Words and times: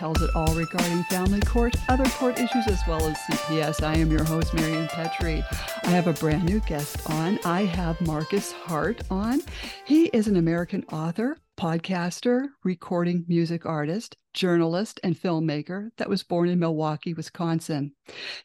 tells 0.00 0.22
it 0.22 0.34
all 0.34 0.54
regarding 0.54 1.04
family 1.04 1.40
court, 1.40 1.76
other 1.90 2.08
court 2.12 2.40
issues, 2.40 2.66
as 2.68 2.80
well 2.88 3.06
as 3.06 3.18
CPS. 3.18 3.82
I 3.82 3.98
am 3.98 4.10
your 4.10 4.24
host, 4.24 4.54
Marion 4.54 4.88
Petrie. 4.88 5.44
I 5.84 5.88
have 5.88 6.06
a 6.06 6.14
brand 6.14 6.44
new 6.44 6.60
guest 6.60 7.10
on. 7.10 7.38
I 7.44 7.66
have 7.66 8.00
Marcus 8.00 8.50
Hart 8.50 9.02
on. 9.10 9.42
He 9.84 10.06
is 10.06 10.26
an 10.26 10.36
American 10.36 10.84
author, 10.90 11.36
podcaster, 11.58 12.46
recording 12.64 13.26
music 13.28 13.66
artist, 13.66 14.16
journalist, 14.32 14.98
and 15.04 15.20
filmmaker 15.20 15.90
that 15.98 16.08
was 16.08 16.22
born 16.22 16.48
in 16.48 16.58
Milwaukee, 16.58 17.12
Wisconsin. 17.12 17.92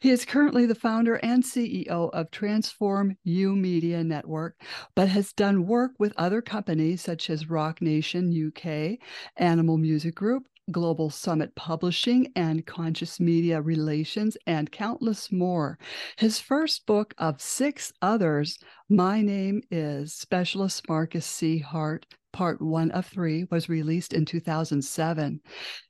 He 0.00 0.10
is 0.10 0.26
currently 0.26 0.66
the 0.66 0.74
founder 0.74 1.14
and 1.14 1.42
CEO 1.42 2.10
of 2.10 2.30
Transform 2.30 3.16
U 3.24 3.56
Media 3.56 4.04
Network, 4.04 4.60
but 4.94 5.08
has 5.08 5.32
done 5.32 5.66
work 5.66 5.92
with 5.98 6.12
other 6.18 6.42
companies 6.42 7.00
such 7.00 7.30
as 7.30 7.48
Roc 7.48 7.80
Nation 7.80 8.52
UK, 8.54 8.98
Animal 9.38 9.78
Music 9.78 10.14
Group, 10.14 10.48
Global 10.70 11.10
Summit 11.10 11.54
Publishing 11.54 12.32
and 12.34 12.66
Conscious 12.66 13.20
Media 13.20 13.60
Relations, 13.60 14.36
and 14.46 14.70
countless 14.70 15.30
more. 15.30 15.78
His 16.16 16.38
first 16.38 16.86
book 16.86 17.14
of 17.18 17.40
six 17.40 17.92
others, 18.02 18.58
My 18.88 19.22
Name 19.22 19.62
is 19.70 20.12
Specialist 20.12 20.88
Marcus 20.88 21.26
C. 21.26 21.58
Hart, 21.58 22.06
part 22.32 22.60
one 22.60 22.90
of 22.90 23.06
three, 23.06 23.46
was 23.50 23.68
released 23.68 24.12
in 24.12 24.24
2007. 24.24 25.40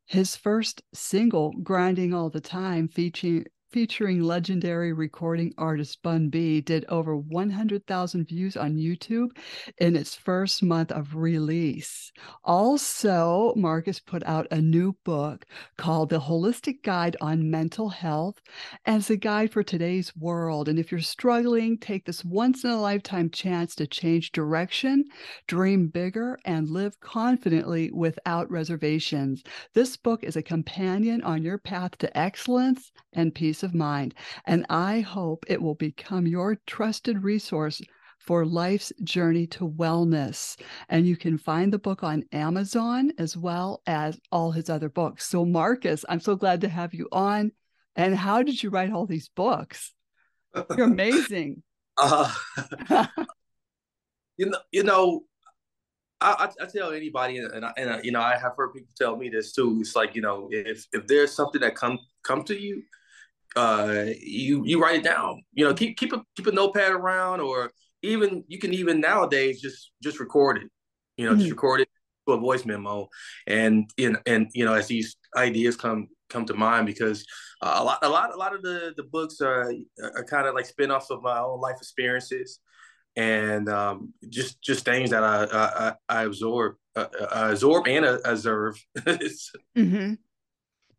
His 0.06 0.36
first 0.36 0.82
single, 0.94 1.52
Grinding 1.62 2.14
All 2.14 2.30
the 2.30 2.40
Time, 2.40 2.88
featuring 2.88 3.46
featuring 3.76 4.22
legendary 4.22 4.94
recording 4.94 5.52
artist 5.58 6.02
Bun 6.02 6.30
B, 6.30 6.62
did 6.62 6.86
over 6.88 7.14
100,000 7.14 8.26
views 8.26 8.56
on 8.56 8.78
YouTube 8.78 9.36
in 9.76 9.94
its 9.94 10.14
first 10.14 10.62
month 10.62 10.90
of 10.90 11.14
release. 11.14 12.10
Also, 12.42 13.52
Marcus 13.54 14.00
put 14.00 14.22
out 14.24 14.46
a 14.50 14.62
new 14.62 14.96
book 15.04 15.44
called 15.76 16.08
The 16.08 16.20
Holistic 16.20 16.82
Guide 16.84 17.18
on 17.20 17.50
Mental 17.50 17.90
Health 17.90 18.40
as 18.86 19.10
a 19.10 19.16
guide 19.18 19.52
for 19.52 19.62
today's 19.62 20.16
world. 20.16 20.70
And 20.70 20.78
if 20.78 20.90
you're 20.90 21.02
struggling, 21.02 21.76
take 21.76 22.06
this 22.06 22.24
once 22.24 22.64
in 22.64 22.70
a 22.70 22.80
lifetime 22.80 23.28
chance 23.28 23.74
to 23.74 23.86
change 23.86 24.32
direction, 24.32 25.04
dream 25.48 25.88
bigger, 25.88 26.38
and 26.46 26.70
live 26.70 26.98
confidently 27.00 27.90
without 27.92 28.50
reservations. 28.50 29.42
This 29.74 29.98
book 29.98 30.24
is 30.24 30.36
a 30.36 30.42
companion 30.42 31.20
on 31.20 31.42
your 31.42 31.58
path 31.58 31.98
to 31.98 32.18
excellence 32.18 32.90
and 33.12 33.34
peace 33.34 33.62
of 33.66 33.74
mind. 33.74 34.14
And 34.46 34.64
I 34.70 35.00
hope 35.00 35.44
it 35.46 35.60
will 35.60 35.74
become 35.74 36.26
your 36.26 36.56
trusted 36.66 37.22
resource 37.22 37.82
for 38.18 38.46
life's 38.46 38.92
journey 39.04 39.46
to 39.46 39.68
wellness. 39.68 40.58
And 40.88 41.06
you 41.06 41.16
can 41.16 41.36
find 41.36 41.70
the 41.70 41.78
book 41.78 42.02
on 42.02 42.24
Amazon 42.32 43.12
as 43.18 43.36
well 43.36 43.82
as 43.86 44.18
all 44.32 44.52
his 44.52 44.70
other 44.70 44.88
books. 44.88 45.28
So, 45.28 45.44
Marcus, 45.44 46.04
I'm 46.08 46.20
so 46.20 46.34
glad 46.34 46.62
to 46.62 46.68
have 46.68 46.94
you 46.94 47.08
on. 47.12 47.52
And 47.94 48.16
how 48.16 48.42
did 48.42 48.62
you 48.62 48.70
write 48.70 48.92
all 48.92 49.06
these 49.06 49.28
books? 49.28 49.92
You're 50.76 50.86
amazing. 50.86 51.62
Uh, 51.98 52.30
you 54.36 54.50
know, 54.50 54.58
you 54.70 54.82
know, 54.82 55.22
I, 56.20 56.50
I, 56.60 56.66
tell 56.66 56.92
anybody, 56.92 57.38
and, 57.38 57.64
I, 57.64 57.72
and 57.78 57.90
I, 57.90 58.00
you 58.02 58.12
know, 58.12 58.20
I 58.20 58.36
have 58.36 58.52
heard 58.56 58.74
people 58.74 58.92
tell 58.98 59.16
me 59.16 59.30
this 59.30 59.52
too. 59.52 59.78
It's 59.80 59.96
like 59.96 60.14
you 60.14 60.20
know, 60.20 60.48
if 60.50 60.86
if 60.92 61.06
there's 61.06 61.32
something 61.32 61.60
that 61.60 61.74
come 61.74 61.98
come 62.22 62.42
to 62.44 62.58
you, 62.58 62.82
uh, 63.56 64.04
you 64.20 64.64
you 64.64 64.80
write 64.80 64.96
it 64.96 65.04
down. 65.04 65.42
You 65.52 65.64
know, 65.64 65.74
keep 65.74 65.96
keep 65.96 66.12
a 66.12 66.22
keep 66.36 66.46
a 66.46 66.52
notepad 66.52 66.92
around, 66.92 67.40
or 67.40 67.70
even 68.02 68.44
you 68.48 68.58
can 68.58 68.72
even 68.74 69.00
nowadays 69.00 69.60
just 69.60 69.92
just 70.02 70.20
record 70.20 70.58
it. 70.58 70.70
You 71.16 71.26
know, 71.26 71.32
mm-hmm. 71.32 71.40
just 71.40 71.50
record 71.50 71.80
it 71.80 71.88
to 72.28 72.34
a 72.34 72.38
voice 72.38 72.64
memo, 72.64 73.08
and 73.46 73.90
in 73.96 74.18
and 74.26 74.48
you 74.54 74.64
know 74.64 74.74
as 74.74 74.86
these 74.86 75.16
ideas 75.36 75.76
come 75.76 76.08
come 76.28 76.44
to 76.44 76.54
mind 76.54 76.86
because 76.86 77.24
uh, 77.62 77.76
a 77.78 77.84
lot 77.84 77.98
a 78.02 78.08
lot 78.08 78.34
a 78.34 78.36
lot 78.36 78.54
of 78.54 78.62
the 78.62 78.92
the 78.96 79.04
books 79.04 79.40
are 79.40 79.72
are 80.02 80.24
kind 80.24 80.46
of 80.46 80.54
like 80.54 80.66
spin-offs 80.66 81.10
of 81.10 81.22
my 81.22 81.38
own 81.38 81.60
life 81.60 81.76
experiences 81.78 82.58
and 83.16 83.68
um, 83.68 84.12
just 84.28 84.60
just 84.60 84.84
things 84.84 85.10
that 85.10 85.24
I 85.24 85.46
I, 85.50 85.94
I 86.08 86.24
absorb 86.24 86.76
uh, 86.94 87.06
I 87.32 87.50
absorb 87.50 87.88
and 87.88 88.04
observe. 88.04 88.82
mm-hmm. 88.98 90.14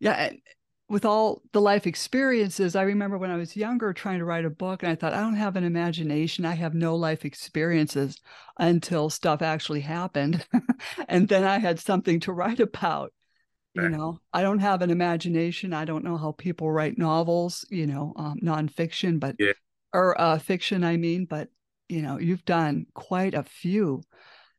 Yeah, 0.00 0.32
with 0.88 1.04
all 1.04 1.42
the 1.52 1.60
life 1.60 1.86
experiences, 1.86 2.74
I 2.74 2.82
remember 2.82 3.18
when 3.18 3.30
I 3.30 3.36
was 3.36 3.56
younger 3.56 3.92
trying 3.92 4.20
to 4.20 4.24
write 4.24 4.46
a 4.46 4.50
book, 4.50 4.82
and 4.82 4.90
I 4.90 4.94
thought, 4.94 5.12
I 5.12 5.20
don't 5.20 5.34
have 5.34 5.56
an 5.56 5.64
imagination. 5.64 6.46
I 6.46 6.54
have 6.54 6.74
no 6.74 6.96
life 6.96 7.26
experiences 7.26 8.20
until 8.58 9.10
stuff 9.10 9.42
actually 9.42 9.80
happened. 9.80 10.46
and 11.08 11.28
then 11.28 11.44
I 11.44 11.58
had 11.58 11.78
something 11.78 12.20
to 12.20 12.32
write 12.32 12.60
about. 12.60 13.12
You 13.74 13.90
know, 13.90 14.18
I 14.32 14.42
don't 14.42 14.58
have 14.58 14.82
an 14.82 14.90
imagination. 14.90 15.72
I 15.72 15.84
don't 15.84 16.02
know 16.02 16.16
how 16.16 16.32
people 16.32 16.68
write 16.68 16.98
novels, 16.98 17.64
you 17.70 17.86
know, 17.86 18.12
um, 18.16 18.34
nonfiction, 18.42 19.20
but, 19.20 19.36
yeah. 19.38 19.52
or 19.92 20.20
uh, 20.20 20.38
fiction, 20.40 20.82
I 20.82 20.96
mean, 20.96 21.26
but, 21.26 21.48
you 21.88 22.02
know, 22.02 22.18
you've 22.18 22.44
done 22.44 22.86
quite 22.94 23.34
a 23.34 23.44
few. 23.44 24.02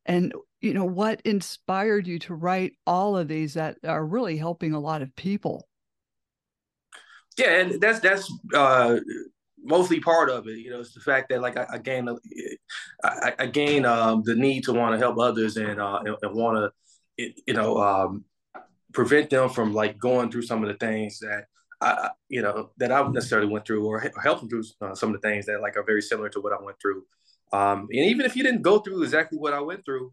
And, 0.06 0.34
you 0.62 0.74
know, 0.74 0.86
what 0.86 1.22
inspired 1.26 2.08
you 2.08 2.18
to 2.20 2.34
write 2.34 2.74
all 2.88 3.18
of 3.18 3.28
these 3.28 3.56
that 3.56 3.78
are 3.84 4.06
really 4.06 4.38
helping 4.38 4.74
a 4.74 4.80
lot 4.80 5.02
of 5.02 5.14
people? 5.18 5.68
Yeah, 7.40 7.62
and 7.62 7.80
that's 7.80 8.02
that's 8.02 8.32
uh, 8.54 8.98
mostly 9.64 10.02
part 10.02 10.30
of 10.30 10.48
it. 10.48 10.58
You 10.58 10.72
know, 10.72 10.82
it's 10.82 10.94
the 10.94 11.00
fact 11.00 11.30
that 11.30 11.42
like 11.42 11.56
I, 11.56 11.66
I 11.74 11.78
gain 11.78 12.10
I, 13.02 13.34
I 13.40 13.46
gain 13.46 13.86
um, 13.86 14.24
the 14.26 14.36
need 14.36 14.66
to 14.66 14.74
want 14.74 14.94
to 14.94 15.00
help 15.00 15.18
others 15.18 15.56
and 15.56 15.80
uh, 15.80 16.02
and, 16.06 16.18
and 16.22 16.36
want 16.36 16.72
to 17.18 17.34
you 17.48 17.54
know 17.54 17.78
um, 17.78 18.26
prevent 18.92 19.30
them 19.30 19.50
from 19.50 19.74
like 19.74 19.98
going 19.98 20.30
through 20.30 20.42
some 20.42 20.64
of 20.64 20.68
the 20.68 20.76
things 20.86 21.20
that 21.20 21.46
I 21.80 22.10
you 22.28 22.42
know 22.42 22.72
that 22.78 22.92
I 22.92 23.08
necessarily 23.08 23.48
went 23.48 23.66
through 23.66 23.86
or 23.86 24.02
help 24.22 24.42
them 24.42 24.50
through 24.50 24.64
uh, 24.82 24.94
some 24.94 25.16
of 25.16 25.22
the 25.22 25.26
things 25.26 25.46
that 25.46 25.62
like 25.62 25.78
are 25.78 25.84
very 25.84 26.02
similar 26.02 26.28
to 26.30 26.42
what 26.42 26.52
I 26.52 26.62
went 26.62 26.78
through. 26.82 27.04
Um, 27.54 27.88
and 27.90 28.06
even 28.06 28.26
if 28.26 28.36
you 28.36 28.44
didn't 28.44 28.64
go 28.64 28.80
through 28.80 29.02
exactly 29.02 29.38
what 29.38 29.54
I 29.54 29.62
went 29.62 29.86
through, 29.86 30.12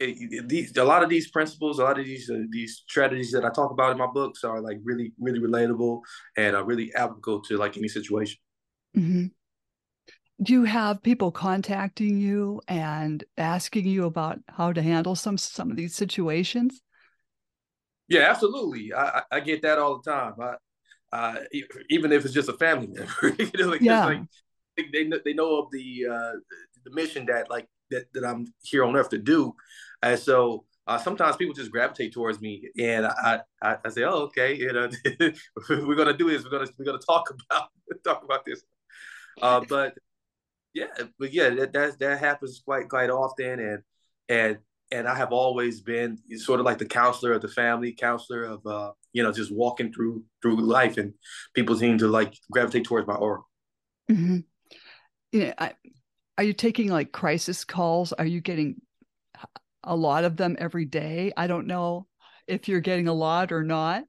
it, 0.00 0.48
these 0.48 0.76
a 0.76 0.84
lot 0.84 1.02
of 1.02 1.08
these 1.08 1.30
principles, 1.30 1.78
a 1.78 1.84
lot 1.84 1.98
of 1.98 2.04
these 2.04 2.30
uh, 2.30 2.38
these 2.50 2.84
strategies 2.88 3.32
that 3.32 3.44
I 3.44 3.50
talk 3.50 3.70
about 3.70 3.92
in 3.92 3.98
my 3.98 4.06
books 4.06 4.44
are 4.44 4.60
like 4.60 4.78
really 4.82 5.12
really 5.18 5.40
relatable 5.40 6.02
and 6.36 6.54
are 6.54 6.64
really 6.64 6.94
applicable 6.94 7.42
to 7.42 7.56
like 7.56 7.76
any 7.76 7.88
situation. 7.88 8.38
Mm-hmm. 8.96 9.26
Do 10.40 10.52
you 10.52 10.64
have 10.64 11.02
people 11.02 11.32
contacting 11.32 12.18
you 12.18 12.60
and 12.68 13.24
asking 13.36 13.86
you 13.86 14.04
about 14.04 14.38
how 14.48 14.72
to 14.72 14.82
handle 14.82 15.16
some 15.16 15.36
some 15.36 15.70
of 15.70 15.76
these 15.76 15.96
situations? 15.96 16.80
Yeah, 18.08 18.30
absolutely. 18.30 18.94
I, 18.94 19.22
I 19.30 19.40
get 19.40 19.62
that 19.62 19.78
all 19.78 20.00
the 20.00 20.10
time. 20.10 20.34
I, 20.40 20.54
uh, 21.10 21.36
even 21.90 22.12
if 22.12 22.24
it's 22.24 22.34
just 22.34 22.48
a 22.48 22.54
family 22.54 22.86
member, 22.86 23.12
you 23.38 23.50
know, 23.58 23.70
like, 23.70 23.80
yeah. 23.80 24.04
like 24.06 24.20
they 24.92 25.04
know, 25.04 25.18
they 25.24 25.32
know 25.32 25.58
of 25.58 25.70
the 25.72 26.06
uh, 26.10 26.32
the 26.84 26.90
mission 26.92 27.26
that 27.26 27.50
like 27.50 27.66
that, 27.90 28.12
that 28.14 28.24
I'm 28.24 28.46
here 28.62 28.84
on 28.84 28.96
earth 28.96 29.10
to 29.10 29.18
do, 29.18 29.54
and 30.02 30.18
so 30.18 30.64
uh, 30.88 30.98
sometimes 30.98 31.36
people 31.36 31.54
just 31.54 31.70
gravitate 31.70 32.12
towards 32.12 32.40
me, 32.40 32.68
and 32.78 33.06
I, 33.06 33.40
I, 33.62 33.76
I 33.84 33.88
say, 33.90 34.04
"Oh, 34.04 34.22
okay, 34.28 34.56
you 34.56 34.72
know, 34.72 34.88
we're 35.68 35.94
gonna 35.94 36.16
do 36.16 36.30
this. 36.30 36.44
We're 36.44 36.50
gonna 36.50 36.70
we're 36.78 36.86
gonna 36.86 36.98
talk 36.98 37.30
about 37.50 37.68
talk 38.04 38.24
about 38.24 38.44
this." 38.46 38.62
Uh, 39.40 39.60
but 39.68 39.94
yeah, 40.72 40.86
but 41.18 41.32
yeah, 41.32 41.50
that 41.50 41.72
that 41.74 41.98
that 41.98 42.18
happens 42.18 42.62
quite 42.64 42.88
quite 42.88 43.10
often, 43.10 43.60
and 43.60 43.82
and 44.30 44.58
and 44.90 45.06
I 45.06 45.14
have 45.14 45.32
always 45.32 45.82
been 45.82 46.18
sort 46.36 46.60
of 46.60 46.66
like 46.66 46.78
the 46.78 46.86
counselor 46.86 47.32
of 47.32 47.42
the 47.42 47.48
family, 47.48 47.92
counselor 47.92 48.44
of 48.44 48.66
uh, 48.66 48.92
you 49.12 49.22
know, 49.22 49.32
just 49.32 49.52
walking 49.52 49.92
through 49.92 50.24
through 50.40 50.56
life, 50.56 50.96
and 50.96 51.12
people 51.54 51.76
seem 51.76 51.98
to 51.98 52.08
like 52.08 52.34
gravitate 52.50 52.84
towards 52.84 53.06
my 53.06 53.14
aura. 53.14 53.42
Mm-hmm. 54.10 54.38
Yeah, 55.32 55.52
I, 55.58 55.74
are 56.38 56.44
you 56.44 56.54
taking 56.54 56.88
like 56.88 57.12
crisis 57.12 57.64
calls? 57.64 58.12
Are 58.14 58.24
you 58.24 58.40
getting 58.40 58.80
a 59.84 59.96
lot 59.96 60.24
of 60.24 60.36
them 60.36 60.56
every 60.58 60.84
day. 60.84 61.32
I 61.36 61.46
don't 61.46 61.66
know 61.66 62.06
if 62.46 62.68
you're 62.68 62.80
getting 62.80 63.08
a 63.08 63.12
lot 63.12 63.52
or 63.52 63.62
not. 63.62 64.04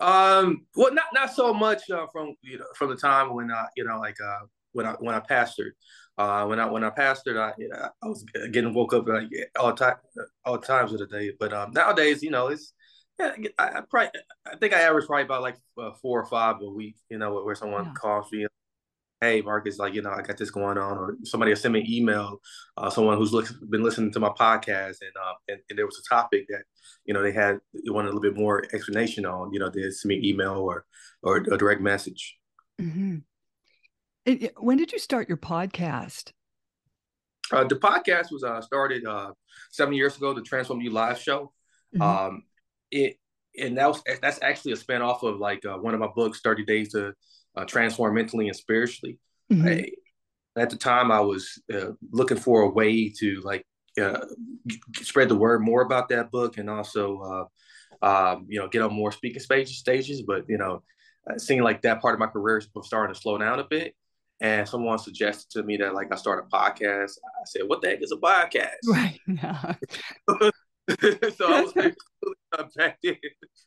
Um, 0.00 0.66
well, 0.76 0.94
not 0.94 1.06
not 1.12 1.34
so 1.34 1.52
much 1.52 1.90
uh, 1.90 2.06
from 2.12 2.34
you 2.42 2.58
know 2.58 2.66
from 2.76 2.90
the 2.90 2.96
time 2.96 3.34
when 3.34 3.50
I 3.50 3.66
you 3.76 3.84
know 3.84 3.98
like 3.98 4.16
uh 4.24 4.46
when 4.72 4.86
I 4.86 4.92
when 5.00 5.14
I 5.14 5.20
pastored. 5.20 5.72
Uh, 6.16 6.44
when 6.46 6.58
I 6.58 6.66
when 6.66 6.84
I 6.84 6.90
pastored, 6.90 7.38
I 7.38 7.52
you 7.58 7.68
know, 7.68 7.88
I 8.02 8.06
was 8.06 8.24
getting 8.52 8.74
woke 8.74 8.92
up 8.92 9.06
like 9.08 9.28
all 9.58 9.72
time 9.72 9.96
all 10.44 10.58
times 10.58 10.92
of 10.92 10.98
the 10.98 11.06
day. 11.06 11.32
But 11.38 11.52
um, 11.52 11.72
nowadays, 11.72 12.22
you 12.22 12.30
know, 12.30 12.48
it's 12.48 12.72
yeah, 13.18 13.34
I, 13.58 13.64
I 13.64 13.80
probably 13.88 14.20
I 14.46 14.56
think 14.56 14.74
I 14.74 14.80
average 14.82 15.06
probably 15.06 15.24
about 15.24 15.42
like 15.42 15.56
uh, 15.80 15.92
four 16.02 16.20
or 16.20 16.26
five 16.26 16.56
a 16.60 16.68
week. 16.68 16.96
You 17.08 17.18
know, 17.18 17.42
where 17.42 17.54
someone 17.54 17.86
yeah. 17.86 17.92
calls 17.92 18.30
me 18.32 18.46
hey 19.20 19.40
marcus 19.40 19.78
like 19.78 19.94
you 19.94 20.02
know 20.02 20.10
i 20.10 20.22
got 20.22 20.36
this 20.36 20.50
going 20.50 20.78
on 20.78 20.96
or 20.98 21.16
somebody 21.24 21.54
send 21.54 21.74
me 21.74 21.80
an 21.80 21.90
email 21.90 22.40
uh, 22.76 22.88
someone 22.88 23.16
who's 23.16 23.32
look, 23.32 23.48
been 23.70 23.82
listening 23.82 24.12
to 24.12 24.20
my 24.20 24.28
podcast 24.28 24.98
and, 25.00 25.12
uh, 25.20 25.34
and, 25.48 25.60
and 25.68 25.78
there 25.78 25.86
was 25.86 25.98
a 25.98 26.14
topic 26.14 26.46
that 26.48 26.62
you 27.04 27.12
know 27.12 27.22
they 27.22 27.32
had 27.32 27.58
they 27.74 27.90
wanted 27.90 28.08
a 28.08 28.12
little 28.12 28.20
bit 28.20 28.36
more 28.36 28.64
explanation 28.72 29.26
on 29.26 29.52
you 29.52 29.58
know 29.58 29.68
they 29.68 29.90
send 29.90 30.10
me 30.10 30.16
an 30.16 30.24
email 30.24 30.54
or 30.54 30.84
or 31.22 31.38
a 31.38 31.58
direct 31.58 31.80
message 31.80 32.38
mm-hmm. 32.80 33.16
it, 34.24 34.52
when 34.58 34.76
did 34.76 34.92
you 34.92 34.98
start 34.98 35.28
your 35.28 35.38
podcast 35.38 36.32
uh, 37.50 37.64
the 37.64 37.76
podcast 37.76 38.30
was 38.30 38.44
uh, 38.44 38.60
started 38.60 39.06
uh, 39.06 39.32
seven 39.70 39.94
years 39.94 40.16
ago 40.16 40.32
the 40.32 40.42
transform 40.42 40.80
you 40.80 40.90
live 40.90 41.18
show 41.18 41.52
Mm-hmm. 41.94 42.02
Um, 42.02 42.42
it 42.90 43.16
and 43.58 43.76
that 43.76 43.88
was 43.88 44.02
that's 44.22 44.40
actually 44.42 44.72
a 44.72 44.76
spin 44.76 45.02
off 45.02 45.22
of 45.22 45.38
like 45.38 45.64
uh, 45.64 45.76
one 45.76 45.94
of 45.94 46.00
my 46.00 46.08
books, 46.14 46.40
Thirty 46.40 46.64
Days 46.64 46.92
to 46.92 47.14
uh, 47.58 47.64
Transform 47.64 48.14
Mentally 48.14 48.46
and 48.46 48.56
Spiritually. 48.56 49.18
Mm-hmm. 49.52 49.68
I, 49.68 49.90
at 50.56 50.70
the 50.70 50.76
time, 50.76 51.10
I 51.10 51.20
was 51.20 51.60
uh, 51.72 51.90
looking 52.10 52.36
for 52.36 52.62
a 52.62 52.68
way 52.68 53.10
to 53.18 53.40
like 53.42 53.64
uh, 54.00 54.24
spread 54.94 55.28
the 55.28 55.36
word 55.36 55.60
more 55.60 55.82
about 55.82 56.08
that 56.10 56.30
book, 56.30 56.58
and 56.58 56.70
also 56.70 57.48
uh, 58.02 58.06
um, 58.06 58.46
you 58.48 58.58
know 58.58 58.68
get 58.68 58.82
on 58.82 58.92
more 58.92 59.12
speaking 59.12 59.40
stages. 59.40 59.78
Stages, 59.78 60.22
but 60.22 60.44
you 60.48 60.58
know, 60.58 60.82
it 61.28 61.40
seemed 61.40 61.62
like 61.62 61.82
that 61.82 62.00
part 62.00 62.14
of 62.14 62.20
my 62.20 62.26
career 62.26 62.62
was 62.74 62.86
starting 62.86 63.14
to 63.14 63.20
slow 63.20 63.38
down 63.38 63.58
a 63.58 63.64
bit. 63.64 63.94
And 64.40 64.68
someone 64.68 65.00
suggested 65.00 65.50
to 65.50 65.64
me 65.64 65.78
that 65.78 65.94
like 65.94 66.12
I 66.12 66.16
start 66.16 66.44
a 66.44 66.56
podcast. 66.56 67.18
I 67.18 67.44
said, 67.46 67.62
"What 67.66 67.82
the 67.82 67.88
heck 67.88 68.02
is 68.02 68.12
a 68.12 68.16
podcast?" 68.16 68.74
Right. 68.86 69.18
Yeah. 69.26 69.74
so 71.36 71.52
I 71.52 71.60
was 71.60 71.76
like, 71.76 71.96
then, 73.02 73.16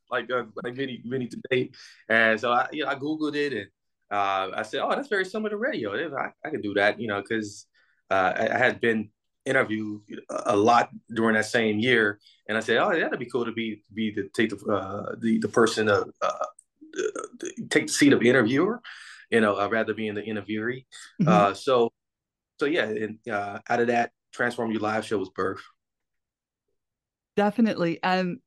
like 0.09 0.31
uh, 0.31 0.44
like 0.63 0.75
many 0.75 1.01
many 1.05 1.27
today, 1.27 1.69
and 2.09 2.39
so 2.39 2.51
I 2.51 2.67
you 2.71 2.83
know 2.83 2.89
I 2.89 2.95
googled 2.95 3.35
it 3.35 3.53
and 3.53 3.67
uh, 4.11 4.51
I 4.55 4.63
said, 4.63 4.81
"Oh, 4.81 4.89
that's 4.89 5.07
very 5.07 5.25
similar 5.25 5.51
to 5.51 5.57
radio. 5.57 5.93
I, 6.15 6.31
I 6.45 6.49
can 6.49 6.61
do 6.61 6.73
that," 6.73 6.99
you 6.99 7.07
know, 7.07 7.21
because 7.21 7.65
uh, 8.09 8.33
I, 8.35 8.55
I, 8.55 8.57
had 8.57 8.81
been 8.81 9.09
interviewed 9.45 10.01
a 10.29 10.55
lot 10.55 10.89
during 11.13 11.35
that 11.35 11.45
same 11.45 11.79
year, 11.79 12.19
and 12.47 12.57
I 12.57 12.61
said, 12.61 12.77
"Oh, 12.77 12.89
that'd 12.89 13.17
be 13.17 13.29
cool 13.29 13.45
to 13.45 13.53
be 13.53 13.83
be 13.93 14.11
the 14.11 14.29
take 14.33 14.49
the 14.49 14.57
uh, 14.65 15.15
the 15.17 15.39
the 15.39 15.47
person 15.47 15.87
uh, 15.87 16.03
uh 16.21 16.45
take 17.69 17.87
the 17.87 17.93
seat 17.93 18.11
of 18.11 18.21
interviewer, 18.21 18.81
you 19.29 19.39
know, 19.39 19.55
I'd 19.55 19.71
rather 19.71 19.93
being 19.93 20.15
the 20.15 20.21
interviewee." 20.21 20.85
Mm-hmm. 21.21 21.27
Uh, 21.27 21.53
so, 21.53 21.93
so 22.59 22.65
yeah, 22.65 22.83
and 22.85 23.19
uh, 23.29 23.59
out 23.69 23.79
of 23.79 23.87
that, 23.87 24.11
Transform 24.33 24.71
You 24.71 24.79
Live 24.79 25.05
show 25.05 25.17
was 25.17 25.29
birth. 25.29 25.61
Definitely, 27.37 27.99
and 28.03 28.39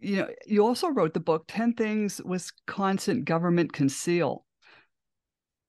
you 0.00 0.16
know, 0.16 0.28
you 0.46 0.66
also 0.66 0.88
wrote 0.88 1.12
the 1.12 1.20
book 1.20 1.44
10 1.48 1.74
Things 1.74 2.22
Wisconsin 2.24 3.24
Government 3.24 3.72
Conceal. 3.72 4.43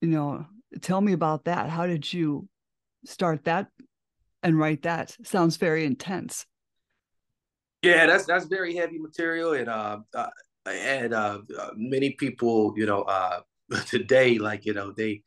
You 0.06 0.12
know, 0.12 0.46
tell 0.82 1.00
me 1.00 1.12
about 1.12 1.46
that. 1.46 1.68
How 1.68 1.84
did 1.84 2.12
you 2.12 2.48
start 3.04 3.42
that 3.46 3.66
and 4.40 4.56
write 4.56 4.82
that? 4.82 5.16
Sounds 5.24 5.56
very 5.56 5.84
intense. 5.84 6.46
Yeah, 7.82 8.06
that's 8.06 8.24
that's 8.24 8.44
very 8.44 8.76
heavy 8.76 9.00
material, 9.00 9.54
and 9.54 9.68
uh, 9.68 9.98
uh 10.14 10.28
and 10.64 11.12
uh, 11.12 11.40
uh, 11.58 11.70
many 11.74 12.10
people, 12.12 12.72
you 12.76 12.86
know, 12.86 13.02
uh, 13.02 13.40
today, 13.86 14.38
like 14.38 14.64
you 14.64 14.74
know, 14.74 14.92
they, 14.92 15.22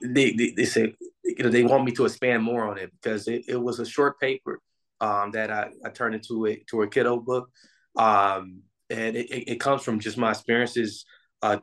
they 0.00 0.30
they 0.30 0.52
they 0.56 0.64
say, 0.64 0.94
you 1.24 1.42
know, 1.42 1.50
they 1.50 1.64
want 1.64 1.84
me 1.84 1.90
to 1.90 2.04
expand 2.04 2.44
more 2.44 2.68
on 2.68 2.78
it 2.78 2.92
because 2.92 3.26
it, 3.26 3.46
it 3.48 3.60
was 3.60 3.80
a 3.80 3.84
short 3.84 4.20
paper 4.20 4.60
um, 5.00 5.32
that 5.32 5.50
I, 5.50 5.70
I 5.84 5.90
turned 5.90 6.14
into 6.14 6.46
a 6.46 6.62
to 6.70 6.82
a 6.82 6.88
kiddo 6.88 7.16
book, 7.16 7.50
um, 7.96 8.62
and 8.90 9.16
it, 9.16 9.26
it 9.28 9.58
comes 9.58 9.82
from 9.82 9.98
just 9.98 10.16
my 10.16 10.30
experiences 10.30 11.04
uh, 11.42 11.58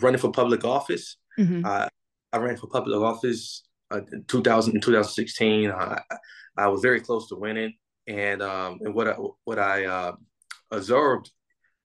running 0.00 0.18
for 0.18 0.30
public 0.32 0.64
office. 0.64 1.18
Mm-hmm. 1.38 1.64
Uh, 1.64 1.88
I 2.32 2.38
ran 2.38 2.56
for 2.56 2.66
public 2.66 2.96
office 3.00 3.64
uh, 3.90 4.00
in 4.12 4.24
2000 4.24 4.74
in 4.74 4.80
2016. 4.80 5.70
I, 5.70 6.00
I 6.56 6.68
was 6.68 6.80
very 6.80 7.00
close 7.00 7.28
to 7.28 7.36
winning, 7.36 7.74
and 8.06 8.42
um, 8.42 8.78
and 8.82 8.94
what 8.94 9.08
I, 9.08 9.16
what 9.44 9.58
I 9.58 9.86
uh, 9.86 10.12
observed, 10.70 11.30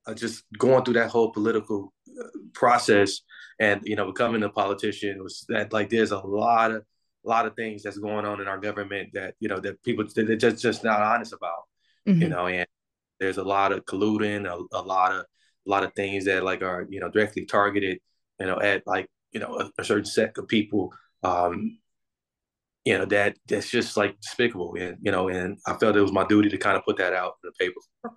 uh, 0.05 0.13
just 0.13 0.43
going 0.57 0.83
through 0.83 0.95
that 0.95 1.09
whole 1.09 1.31
political 1.31 1.93
uh, 2.19 2.27
process, 2.53 3.21
and 3.59 3.81
you 3.83 3.95
know 3.95 4.05
becoming 4.07 4.43
a 4.43 4.49
politician 4.49 5.21
was 5.23 5.45
that 5.49 5.73
like 5.73 5.89
there's 5.89 6.11
a 6.11 6.19
lot 6.19 6.71
of 6.71 6.83
a 7.25 7.29
lot 7.29 7.45
of 7.45 7.55
things 7.55 7.83
that's 7.83 7.97
going 7.97 8.25
on 8.25 8.41
in 8.41 8.47
our 8.47 8.59
government 8.59 9.09
that 9.13 9.35
you 9.39 9.49
know 9.49 9.59
that 9.59 9.81
people 9.83 10.05
they're 10.15 10.35
just 10.35 10.61
just 10.61 10.83
not 10.83 11.01
honest 11.01 11.33
about, 11.33 11.63
mm-hmm. 12.07 12.21
you 12.21 12.29
know, 12.29 12.47
and 12.47 12.67
there's 13.19 13.37
a 13.37 13.43
lot 13.43 13.71
of 13.71 13.85
colluding, 13.85 14.45
a, 14.45 14.77
a 14.77 14.81
lot 14.81 15.11
of 15.11 15.25
a 15.67 15.69
lot 15.69 15.83
of 15.83 15.93
things 15.93 16.25
that 16.25 16.43
like 16.43 16.61
are 16.61 16.85
you 16.89 16.99
know 16.99 17.09
directly 17.09 17.45
targeted, 17.45 17.99
you 18.39 18.45
know, 18.45 18.59
at 18.59 18.83
like 18.85 19.07
you 19.31 19.39
know 19.39 19.59
a, 19.59 19.81
a 19.81 19.83
certain 19.83 20.05
set 20.05 20.37
of 20.37 20.47
people, 20.47 20.93
um, 21.23 21.77
you 22.85 22.97
know 22.97 23.05
that 23.05 23.37
that's 23.47 23.69
just 23.69 23.97
like 23.97 24.19
despicable, 24.21 24.75
and 24.75 24.97
you 25.01 25.11
know, 25.11 25.29
and 25.29 25.57
I 25.65 25.75
felt 25.75 25.95
it 25.95 26.01
was 26.01 26.11
my 26.11 26.25
duty 26.25 26.49
to 26.49 26.57
kind 26.57 26.77
of 26.77 26.83
put 26.83 26.97
that 26.97 27.13
out 27.13 27.37
in 27.43 27.49
the 27.49 27.65
paper. 27.65 28.15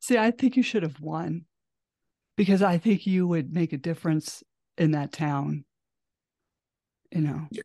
See, 0.00 0.18
I 0.18 0.30
think 0.30 0.56
you 0.56 0.62
should 0.62 0.82
have 0.82 1.00
won 1.00 1.44
because 2.36 2.62
I 2.62 2.78
think 2.78 3.06
you 3.06 3.26
would 3.26 3.52
make 3.52 3.72
a 3.72 3.78
difference 3.78 4.42
in 4.76 4.90
that 4.92 5.12
town. 5.12 5.64
You 7.10 7.20
know, 7.20 7.46
yeah. 7.50 7.62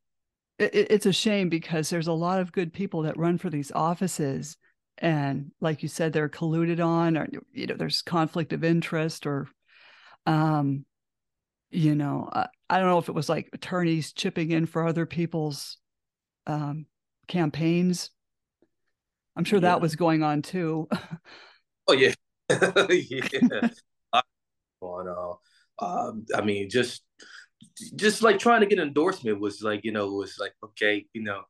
it, 0.59 0.91
it's 0.91 1.05
a 1.05 1.13
shame 1.13 1.49
because 1.49 1.89
there's 1.89 2.07
a 2.07 2.13
lot 2.13 2.39
of 2.39 2.51
good 2.51 2.71
people 2.71 3.01
that 3.03 3.17
run 3.17 3.37
for 3.37 3.49
these 3.49 3.71
offices 3.71 4.57
and 5.01 5.51
like 5.61 5.81
you 5.81 5.89
said 5.89 6.11
they're 6.13 6.29
colluded 6.29 6.83
on 6.85 7.17
or 7.17 7.27
you 7.53 7.67
know 7.67 7.75
there's 7.75 8.01
conflict 8.01 8.53
of 8.53 8.63
interest 8.63 9.25
or 9.25 9.47
um 10.25 10.85
you 11.69 11.95
know 11.95 12.29
I, 12.31 12.47
I 12.69 12.79
don't 12.79 12.89
know 12.89 12.97
if 12.97 13.09
it 13.09 13.15
was 13.15 13.29
like 13.29 13.49
attorneys 13.53 14.13
chipping 14.13 14.51
in 14.51 14.65
for 14.65 14.87
other 14.87 15.05
people's 15.05 15.77
um 16.47 16.85
campaigns 17.27 18.09
i'm 19.35 19.43
sure 19.43 19.57
yeah. 19.57 19.69
that 19.69 19.81
was 19.81 19.95
going 19.95 20.23
on 20.23 20.41
too 20.41 20.87
oh 21.87 21.93
yeah 21.93 22.13
yeah 22.49 23.69
on 24.81 25.07
uh, 25.07 25.85
um 25.85 26.25
i 26.35 26.41
mean 26.41 26.69
just 26.69 27.03
just 27.95 28.23
like 28.23 28.39
trying 28.39 28.61
to 28.61 28.65
get 28.65 28.79
endorsement 28.79 29.39
was 29.39 29.61
like 29.61 29.81
you 29.83 29.91
know 29.91 30.07
it 30.07 30.13
was 30.13 30.37
like 30.39 30.53
okay 30.63 31.05
you 31.13 31.21
know 31.21 31.41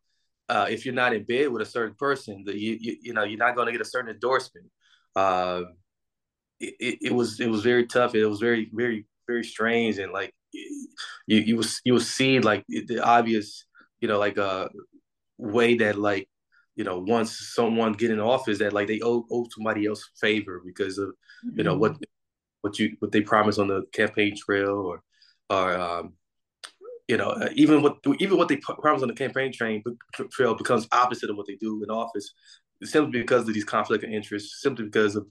uh, 0.50 0.66
if 0.70 0.84
you're 0.84 0.96
not 0.96 1.14
in 1.14 1.24
bed 1.24 1.50
with 1.50 1.62
a 1.62 1.66
certain 1.66 1.96
person, 1.96 2.44
that 2.46 2.56
you, 2.56 2.76
you, 2.80 2.98
you 3.02 3.14
know 3.14 3.24
you're 3.24 3.38
not 3.38 3.56
going 3.56 3.68
to 3.68 3.72
get 3.72 3.82
a 3.82 3.86
certain 3.86 4.12
endorsement. 4.12 4.66
Uh, 5.16 5.62
it, 6.60 6.98
it, 7.02 7.14
was 7.14 7.40
it 7.40 7.48
was 7.48 7.62
very 7.64 7.86
tough. 7.86 8.16
It 8.16 8.26
was 8.26 8.40
very 8.40 8.70
very 8.74 9.06
very 9.32 9.44
strange, 9.44 9.98
and 10.00 10.12
like 10.12 10.34
you 11.28 11.38
you 11.50 11.56
was 11.58 11.82
you 11.86 11.94
will 11.94 12.08
see 12.18 12.40
like 12.40 12.64
the 12.68 13.00
obvious 13.18 13.66
you 14.02 14.08
know 14.08 14.20
like 14.26 14.38
a 14.38 14.52
uh, 14.52 14.68
way 15.38 15.78
that 15.78 15.96
like 15.98 16.28
you 16.76 16.84
know 16.84 16.98
once 17.00 17.32
someone 17.56 17.94
get 17.94 18.12
in 18.12 18.20
office 18.20 18.60
that 18.60 18.74
like 18.74 18.88
they 18.88 19.02
owe, 19.02 19.26
owe 19.32 19.48
somebody 19.56 19.86
else 19.86 20.04
favor 20.20 20.62
because 20.66 20.98
of 20.98 21.10
you 21.58 21.64
know 21.64 21.74
mm-hmm. 21.74 21.82
what 21.82 21.94
what 22.62 22.80
you 22.80 22.96
what 23.00 23.12
they 23.12 23.22
promise 23.22 23.58
on 23.58 23.68
the 23.68 23.82
campaign 23.94 24.34
trail 24.36 24.76
or 24.90 25.04
or 25.50 25.68
um, 25.80 26.14
you 27.10 27.18
know, 27.18 27.32
uh, 27.32 27.50
even 27.56 27.82
what 27.82 27.98
even 28.20 28.38
what 28.38 28.48
they 28.48 28.58
promise 28.58 29.02
on 29.02 29.08
the 29.08 29.16
campaign 29.16 29.52
train 29.52 29.84
trail 30.32 30.54
becomes 30.54 30.88
opposite 30.92 31.32
of 31.32 31.38
what 31.38 31.48
they 31.48 31.56
do 31.56 31.84
in 31.84 31.90
office, 31.90 32.34
simply 32.84 33.20
because 33.20 33.48
of 33.48 33.54
these 33.56 33.66
conflict 33.66 34.04
of 34.04 34.12
interest, 34.12 34.62
simply 34.62 34.86
because 34.86 35.16
of 35.16 35.26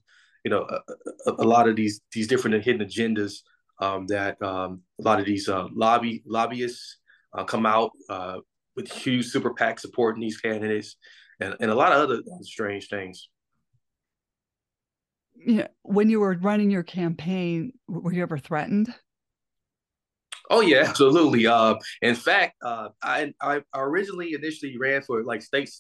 you 0.44 0.50
know 0.50 0.66
a, 0.68 1.30
a, 1.30 1.34
a 1.38 1.46
lot 1.46 1.68
of 1.68 1.76
these 1.76 2.00
these 2.12 2.26
different 2.26 2.64
hidden 2.64 2.84
agendas 2.86 3.42
um, 3.80 4.06
that 4.06 4.40
um, 4.42 4.82
a 4.98 5.02
lot 5.02 5.20
of 5.20 5.26
these 5.26 5.48
uh, 5.48 5.68
lobby 5.74 6.22
lobbyists 6.26 6.98
uh, 7.36 7.44
come 7.44 7.66
out 7.66 7.90
uh, 8.08 8.38
with 8.76 8.90
huge 8.90 9.26
super 9.26 9.54
PAC 9.54 9.78
supporting 9.78 10.20
these 10.20 10.40
candidates, 10.40 10.96
and, 11.40 11.54
and 11.60 11.70
a 11.70 11.74
lot 11.74 11.92
of 11.92 11.98
other 11.98 12.22
strange 12.42 12.88
things. 12.88 13.28
Yeah, 15.36 15.68
when 15.82 16.10
you 16.10 16.20
were 16.20 16.36
running 16.40 16.70
your 16.70 16.82
campaign, 16.82 17.72
were 17.86 18.12
you 18.12 18.22
ever 18.22 18.38
threatened? 18.38 18.92
Oh 20.50 20.60
yeah, 20.60 20.84
absolutely. 20.88 21.46
Uh, 21.46 21.76
in 22.02 22.14
fact, 22.14 22.54
uh, 22.62 22.88
I 23.02 23.32
I 23.40 23.60
originally 23.74 24.32
initially 24.32 24.76
ran 24.78 25.02
for 25.02 25.22
like 25.22 25.42
state 25.42 25.70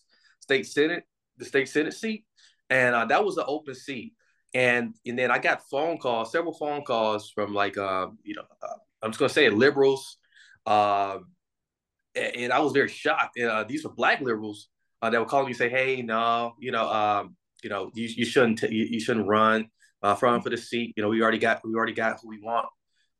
state 0.40 0.66
senate, 0.66 1.04
the 1.38 1.44
state 1.44 1.68
senate 1.68 1.94
seat, 1.94 2.24
and 2.70 2.94
uh, 2.94 3.04
that 3.06 3.24
was 3.24 3.36
an 3.38 3.44
open 3.46 3.74
seat. 3.74 4.12
And 4.54 4.94
and 5.04 5.18
then 5.18 5.30
I 5.30 5.38
got 5.38 5.68
phone 5.68 5.98
calls, 5.98 6.32
several 6.32 6.54
phone 6.54 6.82
calls 6.82 7.30
from 7.30 7.52
like 7.52 7.76
uh, 7.76 8.08
you 8.22 8.34
know, 8.34 8.44
uh, 8.62 8.74
I'm 9.02 9.10
just 9.10 9.18
gonna 9.18 9.28
say 9.28 9.50
liberals, 9.50 10.16
uh, 10.66 11.18
and, 12.14 12.36
and 12.36 12.52
I 12.52 12.60
was 12.60 12.72
very 12.72 12.88
shocked. 12.88 13.38
Uh, 13.38 13.64
these 13.64 13.84
were 13.84 13.92
black 13.92 14.20
liberals 14.20 14.68
uh, 15.02 15.10
that 15.10 15.20
were 15.20 15.26
calling 15.26 15.48
me 15.48 15.52
say, 15.52 15.68
"Hey, 15.68 16.02
no, 16.02 16.54
you 16.58 16.72
know, 16.72 16.88
um, 16.90 17.36
you 17.62 17.70
know, 17.70 17.90
you, 17.94 18.08
you 18.16 18.24
shouldn't 18.24 18.62
you, 18.62 18.86
you, 18.90 19.00
shouldn't 19.00 19.26
run 19.26 19.68
uh, 20.02 20.14
from 20.14 20.40
for 20.42 20.50
the 20.50 20.56
seat. 20.56 20.94
You 20.96 21.02
know, 21.02 21.08
we 21.08 21.22
already 21.22 21.38
got 21.38 21.60
we 21.64 21.74
already 21.74 21.92
got 21.92 22.20
who 22.22 22.28
we 22.28 22.40
want 22.40 22.66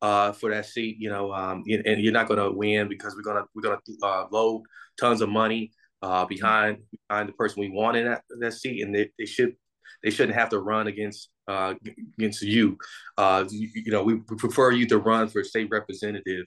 uh, 0.03 0.33
for 0.33 0.51
that 0.51 0.67
seat. 0.67 0.97
You 0.99 1.11
know, 1.11 1.33
um, 1.33 1.63
and 1.67 2.01
you're 2.01 2.13
not 2.13 2.29
to 2.29 2.51
win 2.51 2.89
because 2.89 3.15
we're 3.15 3.23
gonna 3.23 3.45
we're 3.55 3.63
gonna 3.63 3.81
uh, 4.03 4.27
load 4.31 4.63
tons 4.99 5.21
of 5.21 5.29
money 5.29 5.73
uh, 6.03 6.25
behind 6.25 6.79
behind 7.09 7.29
the 7.29 7.33
person 7.33 7.61
we 7.61 7.71
want 7.71 7.97
in 7.97 8.07
that, 8.07 8.23
that 8.41 8.53
seat, 8.53 8.83
and 8.83 8.95
they, 8.95 9.11
they 9.19 9.27
should 9.27 9.55
they 10.03 10.11
shouldn't 10.11 10.39
have 10.39 10.51
to 10.51 10.59
run 10.59 10.87
against 10.87 11.31
uh, 11.47 11.75
against 12.19 12.43
you. 12.43 12.79
Uh, 13.17 13.45
you. 13.51 13.69
you. 13.75 13.93
know, 13.93 14.03
we, 14.03 14.17
prefer 14.19 14.71
you 14.73 14.87
to 14.87 14.99
run 14.99 15.29
for 15.29 15.43
state 15.45 15.69
representative 15.71 16.47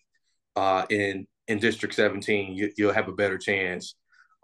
uh, 0.55 0.85
in 0.89 1.27
in 1.47 1.59
District 1.59 1.93
17. 1.93 2.55
You, 2.55 2.71
you'll 2.77 2.93
have 2.93 3.07
a 3.07 3.13
better 3.13 3.37
chance. 3.37 3.95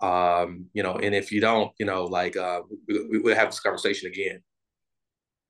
Um, 0.01 0.65
you 0.73 0.83
know, 0.83 0.93
and 0.93 1.15
if 1.15 1.31
you 1.31 1.41
don't, 1.41 1.71
you 1.79 1.85
know, 1.85 2.05
like 2.05 2.37
uh, 2.37 2.61
we, 2.87 3.07
we 3.07 3.19
will 3.19 3.35
have 3.35 3.49
this 3.49 3.59
conversation 3.59 4.11
again. 4.11 4.41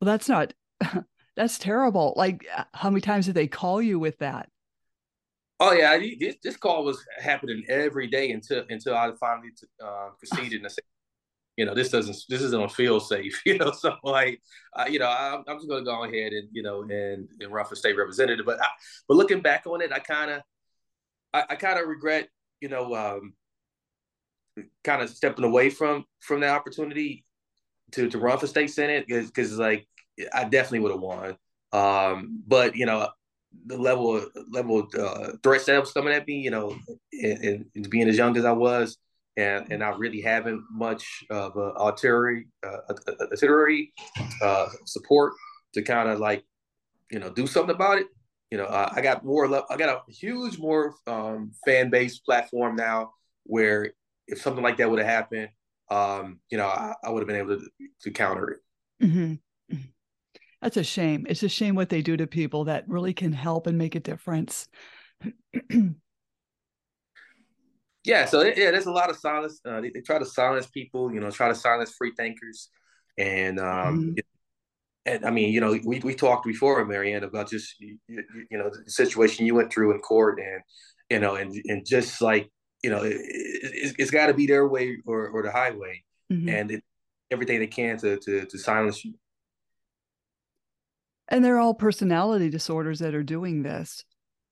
Well, 0.00 0.06
that's 0.06 0.28
not 0.28 0.52
that's 1.36 1.58
terrible. 1.58 2.14
Like, 2.16 2.44
how 2.74 2.90
many 2.90 3.00
times 3.00 3.26
did 3.26 3.36
they 3.36 3.46
call 3.46 3.80
you 3.80 4.00
with 4.00 4.18
that? 4.18 4.48
Oh 5.60 5.72
yeah, 5.72 5.96
this, 6.18 6.34
this 6.42 6.56
call 6.56 6.84
was 6.84 7.04
happening 7.20 7.62
every 7.68 8.08
day 8.08 8.32
until 8.32 8.64
until 8.68 8.96
I 8.96 9.12
finally 9.20 9.50
uh, 9.80 10.08
conceded 10.18 10.60
and 10.60 10.72
said, 10.72 10.82
you 11.56 11.64
know, 11.66 11.74
this 11.74 11.90
doesn't 11.90 12.16
this 12.28 12.42
isn't 12.42 12.72
feel 12.72 13.00
safe, 13.00 13.42
you 13.46 13.58
know. 13.58 13.72
So 13.72 13.96
like, 14.02 14.40
uh, 14.74 14.86
you 14.88 14.98
know, 14.98 15.08
I'm, 15.08 15.44
I'm 15.46 15.58
just 15.58 15.68
gonna 15.68 15.84
go 15.84 16.04
ahead 16.04 16.32
and 16.32 16.48
you 16.52 16.62
know 16.62 16.82
and 16.82 17.28
and 17.40 17.52
run 17.52 17.66
for 17.66 17.74
state 17.74 17.96
representative. 17.96 18.46
But 18.46 18.60
I, 18.60 18.66
but 19.08 19.16
looking 19.16 19.40
back 19.40 19.66
on 19.66 19.82
it, 19.82 19.92
I 19.92 19.98
kind 19.98 20.30
of 20.30 20.42
I, 21.34 21.44
I 21.50 21.56
kind 21.56 21.78
of 21.78 21.88
regret, 21.88 22.28
you 22.60 22.68
know, 22.68 22.94
um, 22.94 23.34
kind 24.84 25.02
of 25.02 25.10
stepping 25.10 25.44
away 25.44 25.70
from 25.70 26.04
from 26.20 26.40
the 26.40 26.48
opportunity 26.48 27.24
to 27.92 28.08
to 28.08 28.18
run 28.18 28.38
for 28.38 28.46
state 28.46 28.70
senate 28.70 29.06
because 29.06 29.58
like 29.58 29.86
I 30.32 30.44
definitely 30.44 30.80
would 30.80 30.92
have 30.92 31.00
won. 31.00 31.36
Um, 31.72 32.42
but 32.46 32.76
you 32.76 32.86
know, 32.86 33.08
the 33.66 33.78
level 33.78 34.16
of 34.16 34.28
level 34.50 34.80
of 34.80 34.94
uh, 34.94 35.32
threats 35.42 35.66
that 35.66 35.80
was 35.80 35.92
coming 35.92 36.12
at 36.12 36.26
me, 36.26 36.34
you 36.34 36.50
know, 36.50 36.76
and, 37.12 37.66
and, 37.74 37.90
being 37.90 38.08
as 38.08 38.16
young 38.16 38.36
as 38.36 38.44
I 38.44 38.52
was, 38.52 38.98
and 39.36 39.66
and 39.70 39.80
not 39.80 39.98
really 39.98 40.20
haven't 40.20 40.62
much 40.70 41.24
of 41.30 41.56
a 41.56 41.72
artillery 41.76 42.48
uh, 42.66 42.78
artillery 43.30 43.92
uh, 44.42 44.68
support 44.84 45.32
to 45.74 45.82
kind 45.82 46.08
of 46.08 46.18
like, 46.18 46.44
you 47.10 47.18
know, 47.18 47.30
do 47.30 47.46
something 47.46 47.74
about 47.74 47.98
it. 47.98 48.06
You 48.50 48.58
know, 48.58 48.66
I 48.68 49.00
got 49.00 49.24
more. 49.24 49.46
I 49.72 49.76
got 49.76 50.04
a 50.06 50.12
huge 50.12 50.58
more 50.58 50.94
um, 51.06 51.52
fan 51.64 51.88
base 51.88 52.18
platform 52.18 52.76
now, 52.76 53.12
where 53.44 53.94
if 54.26 54.42
something 54.42 54.62
like 54.62 54.76
that 54.76 54.90
would 54.90 54.98
have 54.98 55.08
happened, 55.08 55.48
um, 55.90 56.40
you 56.50 56.58
know, 56.58 56.66
I, 56.66 56.94
I 57.02 57.10
would 57.10 57.20
have 57.20 57.28
been 57.28 57.36
able 57.36 57.58
to 57.58 57.68
to 58.02 58.10
counter 58.10 58.50
it. 58.50 58.60
Mm-hmm. 59.06 59.20
mm-hmm. 59.74 59.76
That's 60.60 60.76
a 60.76 60.84
shame. 60.84 61.26
It's 61.28 61.42
a 61.42 61.48
shame 61.48 61.74
what 61.74 61.88
they 61.88 62.02
do 62.02 62.16
to 62.16 62.26
people 62.26 62.64
that 62.64 62.88
really 62.88 63.14
can 63.14 63.32
help 63.32 63.66
and 63.66 63.78
make 63.78 63.94
a 63.94 64.00
difference. 64.00 64.68
yeah, 68.04 68.24
so 68.24 68.42
yeah, 68.42 68.70
there's 68.70 68.86
a 68.86 68.92
lot 68.92 69.10
of 69.10 69.16
silence. 69.16 69.60
Uh, 69.64 69.80
they, 69.80 69.90
they, 69.90 70.00
try 70.00 70.18
to 70.18 70.24
silence 70.24 70.66
people, 70.66 71.12
you 71.12 71.20
know, 71.20 71.30
try 71.30 71.48
to 71.48 71.54
silence 71.54 71.94
free 71.96 72.12
thinkers, 72.16 72.68
and 73.16 73.60
um, 73.60 73.66
mm-hmm. 73.66 74.12
and 75.06 75.24
I 75.24 75.30
mean, 75.30 75.52
you 75.52 75.60
know, 75.60 75.78
we 75.84 76.00
we 76.00 76.14
talked 76.14 76.44
before, 76.44 76.84
Marianne, 76.84 77.22
about 77.22 77.48
just 77.48 77.78
you, 77.78 77.98
you, 78.08 78.58
know 78.58 78.70
the 78.70 78.90
situation 78.90 79.46
you 79.46 79.54
went 79.54 79.72
through 79.72 79.94
in 79.94 80.00
court, 80.00 80.40
and 80.40 80.62
you 81.10 81.20
know, 81.20 81.36
and 81.36 81.54
and 81.66 81.86
just 81.86 82.20
like 82.20 82.50
you 82.82 82.90
know, 82.90 83.04
it, 83.04 83.16
it, 83.16 83.94
has 84.00 84.10
got 84.10 84.26
to 84.26 84.34
be 84.34 84.46
their 84.46 84.66
way 84.66 84.96
or 85.06 85.28
or 85.28 85.42
the 85.42 85.52
highway, 85.52 86.02
mm-hmm. 86.32 86.48
and 86.48 86.70
it, 86.72 86.84
everything 87.30 87.60
they 87.60 87.68
can 87.68 87.98
to 87.98 88.18
to 88.18 88.46
to 88.46 88.58
silence 88.58 89.04
you 89.04 89.14
and 91.28 91.42
they're 91.42 91.58
all 91.58 91.74
personality 91.74 92.50
disorders 92.50 92.98
that 92.98 93.14
are 93.14 93.22
doing 93.22 93.62
this 93.62 94.04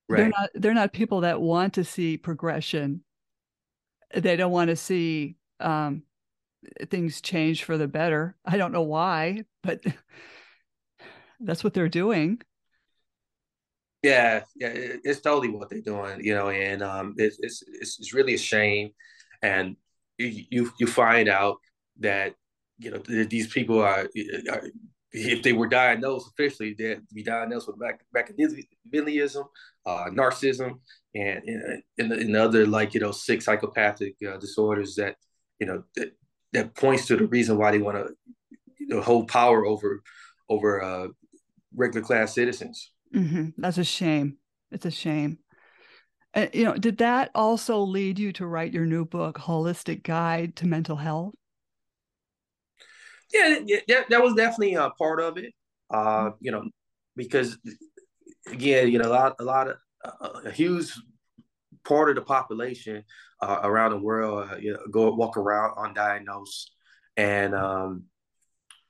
right. 0.08 0.16
they're 0.16 0.28
not 0.28 0.50
they're 0.54 0.74
not 0.74 0.92
people 0.92 1.20
that 1.20 1.40
want 1.40 1.74
to 1.74 1.84
see 1.84 2.16
progression 2.16 3.04
they 4.14 4.36
don't 4.36 4.52
want 4.52 4.68
to 4.68 4.76
see 4.76 5.36
um, 5.60 6.02
things 6.88 7.20
change 7.20 7.64
for 7.64 7.78
the 7.78 7.88
better. 7.88 8.36
I 8.44 8.56
don't 8.56 8.72
know 8.72 8.82
why 8.82 9.44
but 9.62 9.80
that's 11.40 11.64
what 11.64 11.74
they're 11.74 11.88
doing. 11.88 12.40
Yeah 14.02 14.44
yeah 14.56 14.70
it's 14.72 15.20
totally 15.20 15.50
what 15.50 15.68
they're 15.68 15.82
doing 15.82 16.24
you 16.24 16.34
know 16.34 16.48
and 16.48 16.82
um 16.82 17.14
it's 17.18 17.36
it's 17.40 17.62
it's 17.68 18.14
really 18.14 18.34
a 18.34 18.38
shame. 18.38 18.90
And 19.42 19.76
you 20.18 20.70
you, 20.78 20.86
find 20.86 21.28
out 21.28 21.58
that 21.98 22.34
you 22.78 22.90
know 22.90 22.98
these 22.98 23.48
people 23.48 23.80
are, 23.80 24.06
are 24.50 24.62
if 25.12 25.42
they 25.42 25.52
were 25.52 25.66
diagnosed 25.66 26.28
officially, 26.28 26.74
they'd 26.78 27.00
be 27.12 27.22
diagnosed 27.22 27.68
with 27.68 27.76
machiavellianism, 28.14 29.44
uh, 29.86 30.04
narcissism, 30.10 30.78
and 31.14 31.82
and, 31.98 32.12
and 32.12 32.36
other 32.36 32.66
like 32.66 32.94
you 32.94 33.00
know 33.00 33.12
sick 33.12 33.42
psychopathic 33.42 34.16
uh, 34.28 34.36
disorders 34.36 34.94
that 34.94 35.16
you 35.58 35.66
know 35.66 35.82
that, 35.96 36.12
that 36.52 36.74
points 36.74 37.06
to 37.06 37.16
the 37.16 37.26
reason 37.26 37.58
why 37.58 37.70
they 37.70 37.78
want 37.78 37.96
to 37.96 38.14
you 38.78 38.88
know, 38.88 39.00
hold 39.00 39.28
power 39.28 39.64
over 39.66 40.02
over 40.48 40.82
uh, 40.82 41.08
regular 41.74 42.04
class 42.04 42.34
citizens. 42.34 42.92
Mm-hmm. 43.14 43.48
That's 43.58 43.78
a 43.78 43.84
shame. 43.84 44.38
It's 44.70 44.86
a 44.86 44.90
shame. 44.90 45.38
Uh, 46.32 46.46
you 46.52 46.64
know, 46.64 46.74
did 46.74 46.98
that 46.98 47.30
also 47.34 47.80
lead 47.80 48.18
you 48.18 48.32
to 48.32 48.46
write 48.46 48.72
your 48.72 48.86
new 48.86 49.04
book, 49.04 49.36
Holistic 49.36 50.04
Guide 50.04 50.54
to 50.56 50.66
Mental 50.66 50.96
Health? 50.96 51.34
yeah, 53.32 53.58
yeah, 53.86 54.02
that 54.08 54.22
was 54.22 54.34
definitely 54.34 54.74
a 54.74 54.90
part 54.90 55.20
of 55.20 55.38
it. 55.38 55.52
Uh, 55.88 56.30
you 56.40 56.50
know, 56.50 56.64
because 57.16 57.58
again, 58.48 58.90
you 58.90 58.98
know, 58.98 59.08
a 59.08 59.10
lot, 59.10 59.36
a 59.40 59.44
lot 59.44 59.68
of 59.68 59.74
uh, 59.74 59.78
a 60.44 60.50
huge 60.50 60.92
part 61.84 62.10
of 62.10 62.16
the 62.16 62.22
population 62.22 63.04
uh, 63.40 63.60
around 63.62 63.92
the 63.92 63.98
world, 63.98 64.48
uh, 64.50 64.56
you 64.56 64.72
know, 64.72 64.80
go 64.90 65.12
walk 65.12 65.36
around 65.36 65.76
undiagnosed, 65.76 66.66
and 67.16 67.54
um, 67.54 68.04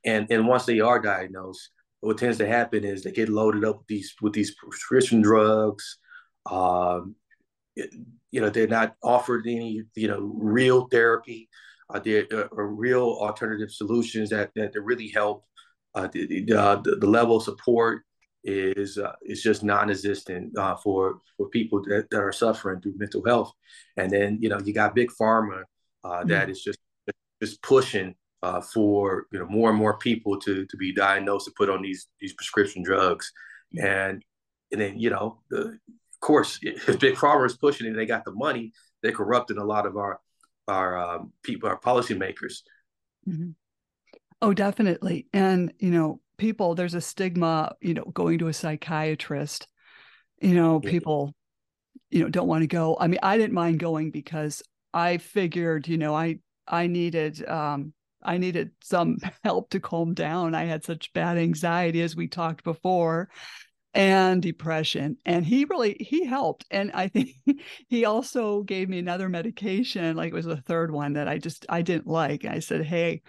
and 0.05 0.27
and 0.31 0.47
once 0.47 0.67
they 0.67 0.81
are 0.81 1.01
diagnosed, 1.01 1.71
what 2.01 2.19
tends 2.19 2.39
to 2.39 2.47
happen 2.47 2.85
is 2.85 3.03
they 3.03 3.13
get 3.13 3.29
loaded 3.29 3.65
up 3.65 3.79
with 3.79 3.87
these 3.87 4.15
with 4.21 4.33
these 4.33 4.55
prescription 4.55 5.23
drugs. 5.23 5.99
Um, 6.51 7.15
you 7.77 8.41
know, 8.41 8.51
they're 8.51 8.67
not 8.67 8.97
offered 9.03 9.47
any 9.47 9.83
you 9.95 10.09
know 10.09 10.33
real 10.35 10.87
therapy 10.89 11.49
uh, 11.93 11.99
there 11.99 12.27
uh, 12.33 12.49
are 12.57 12.67
real 12.67 13.19
alternative 13.21 13.71
solutions 13.71 14.31
that 14.31 14.51
that, 14.55 14.73
that 14.73 14.81
really 14.83 15.09
help. 15.09 15.45
Uh, 15.93 16.07
the, 16.13 16.45
the, 16.45 16.97
the 17.01 17.07
level 17.07 17.39
of 17.39 17.43
support 17.43 18.03
is 18.45 18.99
uh, 18.99 19.13
is 19.23 19.43
just 19.43 19.63
non-existent 19.63 20.57
uh, 20.59 20.77
for 20.77 21.21
for 21.37 21.49
people 21.49 21.83
that, 21.83 22.09
that 22.11 22.21
are 22.21 22.33
suffering 22.33 22.81
through 22.81 22.95
mental 22.97 23.25
health. 23.25 23.53
And 23.97 24.11
then 24.11 24.39
you 24.41 24.49
know 24.49 24.59
you 24.65 24.73
got 24.73 24.95
big 24.95 25.11
pharma 25.11 25.65
uh, 26.05 26.25
that 26.25 26.49
mm. 26.49 26.51
is 26.51 26.63
just 26.63 26.79
just 27.43 27.63
pushing 27.63 28.15
uh, 28.43 28.61
for 28.61 29.27
you 29.33 29.39
know 29.39 29.47
more 29.47 29.71
and 29.71 29.79
more 29.79 29.99
people 29.99 30.39
to 30.41 30.65
to 30.67 30.77
be 30.77 30.93
diagnosed 30.93 31.49
and 31.49 31.57
put 31.57 31.71
on 31.71 31.83
these 31.83 32.09
these 32.21 32.35
prescription 32.35 32.83
drugs. 32.83 33.33
And 33.81 34.25
and 34.73 34.81
then 34.81 34.99
you 34.99 35.11
know 35.11 35.41
the, 35.51 35.61
of 35.61 36.21
course 36.21 36.59
if 36.63 36.99
big 36.99 37.17
pharma 37.17 37.47
is 37.47 37.57
pushing 37.57 37.87
and 37.87 37.99
they 37.99 38.07
got 38.07 38.25
the 38.25 38.33
money, 38.33 38.73
they're 39.03 39.13
corrupting 39.13 39.59
a 39.59 39.65
lot 39.65 39.87
of 39.87 39.97
our 39.97 40.21
our 40.69 40.97
um, 40.99 41.33
people, 41.43 41.69
our 41.69 41.81
policymakers. 41.81 42.61
Mm-hmm. 43.29 43.51
Oh, 44.43 44.55
definitely. 44.55 45.27
And 45.33 45.73
you 45.79 45.91
know, 45.91 46.21
people, 46.41 46.75
there's 46.75 46.95
a 46.95 47.01
stigma. 47.01 47.75
You 47.81 47.95
know, 47.95 48.05
going 48.05 48.39
to 48.39 48.49
a 48.49 48.53
psychiatrist. 48.53 49.69
You 50.41 50.55
know, 50.55 50.81
yeah. 50.83 50.91
people, 50.91 51.35
you 52.11 52.23
know, 52.23 52.31
don't 52.31 52.49
want 52.49 52.63
to 52.63 52.67
go. 52.67 52.97
I 52.99 53.07
mean, 53.07 53.21
I 53.23 53.37
didn't 53.37 53.55
mind 53.55 53.79
going 53.79 54.11
because 54.11 54.63
I 54.95 55.19
figured, 55.19 55.87
you 55.87 55.99
know, 55.99 56.15
I 56.15 56.39
I 56.67 56.87
needed 56.87 57.47
um, 57.47 57.93
I 58.23 58.39
needed 58.39 58.73
some 58.83 59.19
help 59.45 59.71
to 59.71 59.81
calm 59.81 60.15
down. 60.15 60.55
I 60.55 60.65
had 60.65 60.85
such 60.85 61.13
bad 61.13 61.39
anxiety, 61.39 62.03
as 62.03 62.17
we 62.17 62.27
talked 62.27 62.65
before, 62.65 63.29
and 63.93 64.41
depression 64.41 65.17
and 65.27 65.45
he 65.45 65.65
really 65.65 65.97
he 65.99 66.25
helped 66.25 66.65
and 66.71 66.93
i 66.95 67.09
think 67.09 67.31
he 67.89 68.05
also 68.05 68.63
gave 68.63 68.89
me 68.89 69.01
another 69.01 69.29
medication 69.29 70.15
like 70.15 70.29
it 70.29 70.35
was 70.35 70.47
a 70.47 70.57
third 70.57 70.93
one 70.93 71.15
that 71.15 71.27
i 71.27 71.39
just 71.39 71.67
i 71.69 71.83
didn't 71.83 72.07
like 72.07 72.45
i 72.45 72.61
said 72.61 72.85
hey 72.85 73.21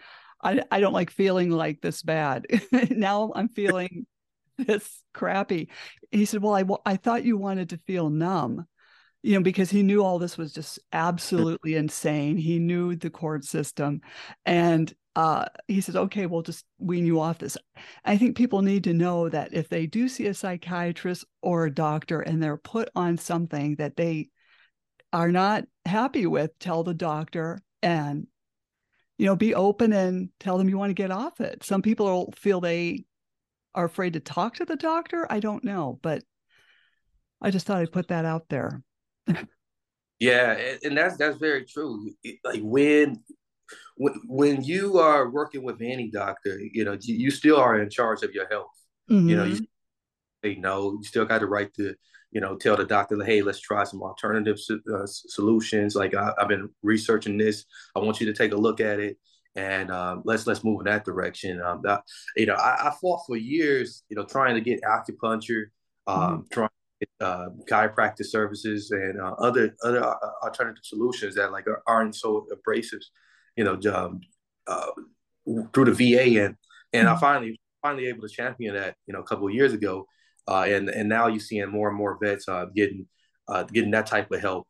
i, 0.43 0.61
I 0.71 0.79
don't 0.79 0.93
like 0.93 1.11
feeling 1.11 1.49
like 1.49 1.81
this 1.81 2.01
bad. 2.03 2.45
Now 2.89 3.31
i'm 3.35 3.49
feeling 3.49 4.05
this 4.57 5.01
crappy. 5.13 5.69
He 6.11 6.25
said 6.25 6.41
well 6.41 6.81
I, 6.85 6.91
I 6.91 6.95
thought 6.97 7.25
you 7.25 7.37
wanted 7.37 7.69
to 7.69 7.81
feel 7.87 8.09
numb 8.09 8.65
you 9.23 9.35
know 9.35 9.43
because 9.43 9.69
he 9.69 9.83
knew 9.83 10.03
all 10.03 10.19
this 10.19 10.37
was 10.37 10.53
just 10.53 10.79
absolutely 10.93 11.75
insane. 11.75 12.37
He 12.37 12.59
knew 12.59 12.95
the 12.95 13.09
court 13.09 13.45
system. 13.45 14.01
And 14.45 14.93
uh, 15.15 15.45
he 15.67 15.81
says, 15.81 15.95
okay, 15.95 16.25
we'll 16.25 16.41
just 16.41 16.65
wean 16.79 17.05
you 17.05 17.19
off 17.19 17.37
this. 17.37 17.57
I 18.05 18.17
think 18.17 18.37
people 18.37 18.61
need 18.61 18.85
to 18.85 18.93
know 18.93 19.27
that 19.29 19.53
if 19.53 19.67
they 19.67 19.85
do 19.85 20.07
see 20.07 20.27
a 20.27 20.33
psychiatrist 20.33 21.25
or 21.41 21.65
a 21.65 21.73
doctor 21.73 22.21
and 22.21 22.41
they're 22.41 22.57
put 22.57 22.89
on 22.95 23.17
something 23.17 23.75
that 23.75 23.97
they 23.97 24.29
are 25.11 25.31
not 25.31 25.65
happy 25.85 26.25
with, 26.25 26.57
tell 26.59 26.83
the 26.83 26.93
doctor 26.93 27.59
and, 27.81 28.27
you 29.21 29.27
know, 29.27 29.35
be 29.35 29.53
open 29.53 29.93
and 29.93 30.29
tell 30.39 30.57
them 30.57 30.67
you 30.67 30.79
want 30.79 30.89
to 30.89 30.95
get 30.95 31.11
off 31.11 31.41
it. 31.41 31.63
Some 31.63 31.83
people 31.83 32.33
feel 32.35 32.59
they 32.59 33.05
are 33.75 33.85
afraid 33.85 34.13
to 34.13 34.19
talk 34.19 34.55
to 34.55 34.65
the 34.65 34.75
doctor. 34.75 35.27
I 35.29 35.39
don't 35.39 35.63
know, 35.63 35.99
but 36.01 36.23
I 37.39 37.51
just 37.51 37.67
thought 37.67 37.77
I'd 37.77 37.91
put 37.91 38.07
that 38.07 38.25
out 38.25 38.49
there. 38.49 38.81
yeah, 40.19 40.73
and 40.83 40.97
that's 40.97 41.17
that's 41.17 41.37
very 41.37 41.65
true. 41.65 42.09
Like 42.43 42.61
when 42.63 43.21
when 43.95 44.13
when 44.25 44.63
you 44.63 44.97
are 44.97 45.29
working 45.29 45.61
with 45.61 45.83
any 45.83 46.09
doctor, 46.09 46.59
you 46.59 46.83
know, 46.83 46.97
you, 46.99 47.13
you 47.13 47.29
still 47.29 47.57
are 47.57 47.79
in 47.79 47.91
charge 47.91 48.23
of 48.23 48.33
your 48.33 48.47
health. 48.49 48.73
Mm-hmm. 49.07 49.29
You 49.29 49.35
know, 49.35 49.43
you 49.43 49.67
say 50.43 50.55
no, 50.55 50.93
you 50.93 51.03
still 51.03 51.25
got 51.25 51.41
the 51.41 51.47
right 51.47 51.71
to, 51.75 51.93
you 52.31 52.41
know, 52.41 52.55
tell 52.55 52.77
the 52.77 52.85
doctor, 52.85 53.21
hey, 53.23 53.41
let's 53.41 53.59
try 53.59 53.83
some 53.83 54.01
alternative 54.01 54.57
uh, 54.71 55.05
solutions. 55.05 55.95
Like 55.95 56.15
I, 56.15 56.33
have 56.39 56.47
been 56.47 56.69
researching 56.81 57.37
this. 57.37 57.65
I 57.95 57.99
want 57.99 58.19
you 58.19 58.25
to 58.27 58.33
take 58.33 58.53
a 58.53 58.57
look 58.57 58.79
at 58.79 58.99
it, 58.99 59.17
and 59.55 59.91
um, 59.91 60.21
let's 60.25 60.47
let's 60.47 60.63
move 60.63 60.81
in 60.81 60.85
that 60.85 61.05
direction. 61.05 61.61
Um, 61.61 61.81
that, 61.83 62.03
you 62.35 62.45
know, 62.45 62.55
I, 62.55 62.87
I, 62.87 62.93
fought 63.01 63.21
for 63.27 63.35
years, 63.35 64.03
you 64.09 64.15
know, 64.15 64.25
trying 64.25 64.55
to 64.55 64.61
get 64.61 64.81
acupuncture, 64.81 65.65
um, 66.07 66.17
mm-hmm. 66.17 66.41
trying 66.51 66.69
uh, 67.19 67.49
chiropractic 67.69 68.25
services 68.25 68.91
and 68.91 69.19
uh, 69.19 69.33
other 69.39 69.75
other 69.83 70.03
uh, 70.03 70.15
alternative 70.43 70.83
solutions 70.83 71.35
that 71.35 71.51
like 71.51 71.67
are, 71.67 71.83
aren't 71.87 72.15
so 72.15 72.47
abrasive 72.51 73.01
you 73.55 73.63
know, 73.63 73.79
um, 73.93 74.21
uh, 74.67 74.91
through 75.73 75.85
the 75.85 75.93
VA, 75.93 76.43
and 76.45 76.55
and 76.93 77.07
I 77.07 77.11
mm-hmm. 77.11 77.19
finally 77.19 77.61
finally 77.81 78.07
able 78.07 78.27
to 78.27 78.33
champion 78.33 78.75
that 78.75 78.95
you 79.07 79.13
know 79.13 79.19
a 79.19 79.23
couple 79.23 79.47
of 79.47 79.53
years 79.53 79.73
ago, 79.73 80.07
uh, 80.47 80.65
and 80.67 80.89
and 80.89 81.09
now 81.09 81.27
you're 81.27 81.39
seeing 81.39 81.69
more 81.69 81.89
and 81.89 81.97
more 81.97 82.17
vets 82.21 82.47
uh, 82.47 82.65
getting 82.75 83.07
uh, 83.47 83.63
getting 83.63 83.91
that 83.91 84.07
type 84.07 84.31
of 84.31 84.41
help. 84.41 84.67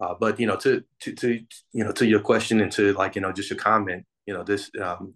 Uh, 0.00 0.14
but 0.18 0.40
you 0.40 0.46
know, 0.46 0.56
to, 0.56 0.82
to 1.00 1.12
to 1.14 1.40
you 1.72 1.84
know 1.84 1.92
to 1.92 2.06
your 2.06 2.20
question 2.20 2.60
and 2.60 2.72
to 2.72 2.92
like 2.94 3.14
you 3.14 3.20
know 3.20 3.32
just 3.32 3.50
your 3.50 3.58
comment, 3.58 4.04
you 4.26 4.34
know 4.34 4.42
this 4.42 4.70
um, 4.82 5.14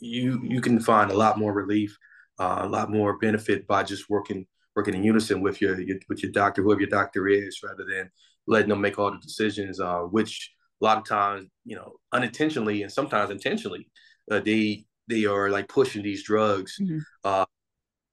you 0.00 0.40
you 0.42 0.60
can 0.60 0.80
find 0.80 1.10
a 1.10 1.16
lot 1.16 1.38
more 1.38 1.52
relief, 1.52 1.96
uh, 2.38 2.60
a 2.62 2.68
lot 2.68 2.90
more 2.90 3.18
benefit 3.18 3.66
by 3.66 3.82
just 3.82 4.08
working 4.08 4.46
working 4.74 4.94
in 4.94 5.04
unison 5.04 5.40
with 5.40 5.60
your, 5.60 5.80
your 5.80 5.98
with 6.08 6.22
your 6.22 6.32
doctor, 6.32 6.62
whoever 6.62 6.80
your 6.80 6.90
doctor 6.90 7.28
is, 7.28 7.60
rather 7.62 7.84
than 7.84 8.10
letting 8.46 8.68
them 8.68 8.80
make 8.80 8.98
all 8.98 9.10
the 9.10 9.18
decisions, 9.18 9.80
uh, 9.80 10.00
which 10.00 10.54
a 10.80 10.84
lot 10.84 10.98
of 10.98 11.04
times 11.04 11.46
you 11.64 11.76
know 11.76 11.92
unintentionally 12.12 12.82
and 12.82 12.92
sometimes 12.92 13.30
intentionally 13.30 13.88
uh, 14.30 14.40
they 14.40 14.84
they 15.08 15.24
are 15.24 15.50
like 15.50 15.68
pushing 15.68 16.02
these 16.02 16.24
drugs 16.24 16.78
mm-hmm. 16.80 16.98
uh, 17.24 17.44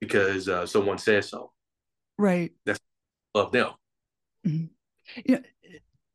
because 0.01 0.49
uh, 0.49 0.65
someone 0.65 0.97
says 0.97 1.29
so. 1.29 1.53
Right. 2.17 2.51
That's 2.65 2.79
of 3.33 3.51
them. 3.53 3.69
Mm-hmm. 4.45 4.65
Yeah. 5.25 5.39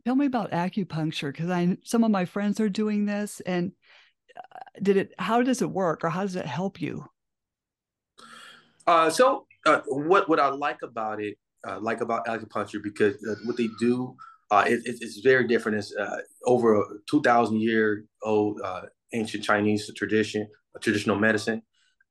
Tell 0.04 0.14
me 0.14 0.26
about 0.26 0.52
acupuncture 0.52 1.32
because 1.32 1.50
I 1.50 1.78
some 1.82 2.04
of 2.04 2.10
my 2.10 2.26
friends 2.26 2.60
are 2.60 2.68
doing 2.68 3.06
this, 3.06 3.40
and 3.40 3.72
uh, 4.36 4.58
did 4.80 4.96
it? 4.96 5.12
How 5.18 5.42
does 5.42 5.62
it 5.62 5.70
work, 5.70 6.04
or 6.04 6.10
how 6.10 6.22
does 6.22 6.36
it 6.36 6.46
help 6.46 6.80
you? 6.80 7.04
Uh, 8.86 9.10
so 9.10 9.46
uh, 9.64 9.80
what 9.88 10.28
what 10.28 10.38
I 10.38 10.48
like 10.50 10.82
about 10.82 11.20
it, 11.20 11.36
uh, 11.66 11.80
like 11.80 12.02
about 12.02 12.26
acupuncture, 12.26 12.80
because 12.80 13.14
uh, 13.28 13.34
what 13.46 13.56
they 13.56 13.68
do, 13.80 14.14
uh, 14.52 14.64
it, 14.66 14.80
it's 14.84 15.18
very 15.20 15.48
different. 15.48 15.78
It's 15.78 15.92
uh, 15.96 16.18
over 16.44 16.80
a 16.80 16.84
two 17.10 17.20
thousand 17.22 17.60
year 17.60 18.04
old 18.22 18.60
uh, 18.62 18.82
ancient 19.12 19.42
Chinese 19.42 19.90
tradition, 19.96 20.46
traditional 20.80 21.18
medicine, 21.18 21.62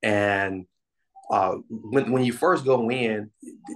and 0.02 0.66
uh, 1.30 1.56
when 1.68 2.12
when 2.12 2.24
you 2.24 2.32
first 2.32 2.64
go 2.64 2.90
in, 2.90 3.30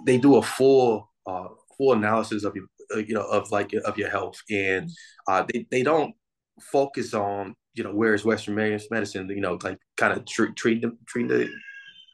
they 0.06 0.18
do 0.18 0.36
a 0.36 0.42
full 0.42 1.10
uh, 1.26 1.48
full 1.76 1.92
analysis 1.92 2.44
of 2.44 2.54
your 2.54 2.66
uh, 2.94 2.98
you 2.98 3.14
know 3.14 3.24
of 3.24 3.50
like 3.50 3.72
of 3.84 3.98
your 3.98 4.10
health, 4.10 4.40
and 4.50 4.90
uh, 5.28 5.44
they 5.52 5.66
they 5.70 5.82
don't 5.82 6.14
focus 6.60 7.14
on 7.14 7.54
you 7.74 7.82
know 7.82 7.92
whereas 7.92 8.24
Western 8.24 8.54
medicine 8.54 9.28
you 9.28 9.40
know 9.40 9.58
like 9.62 9.78
kind 9.96 10.16
of 10.16 10.24
treat 10.26 10.56
the 10.56 10.96
treat 11.06 11.28
the 11.28 11.50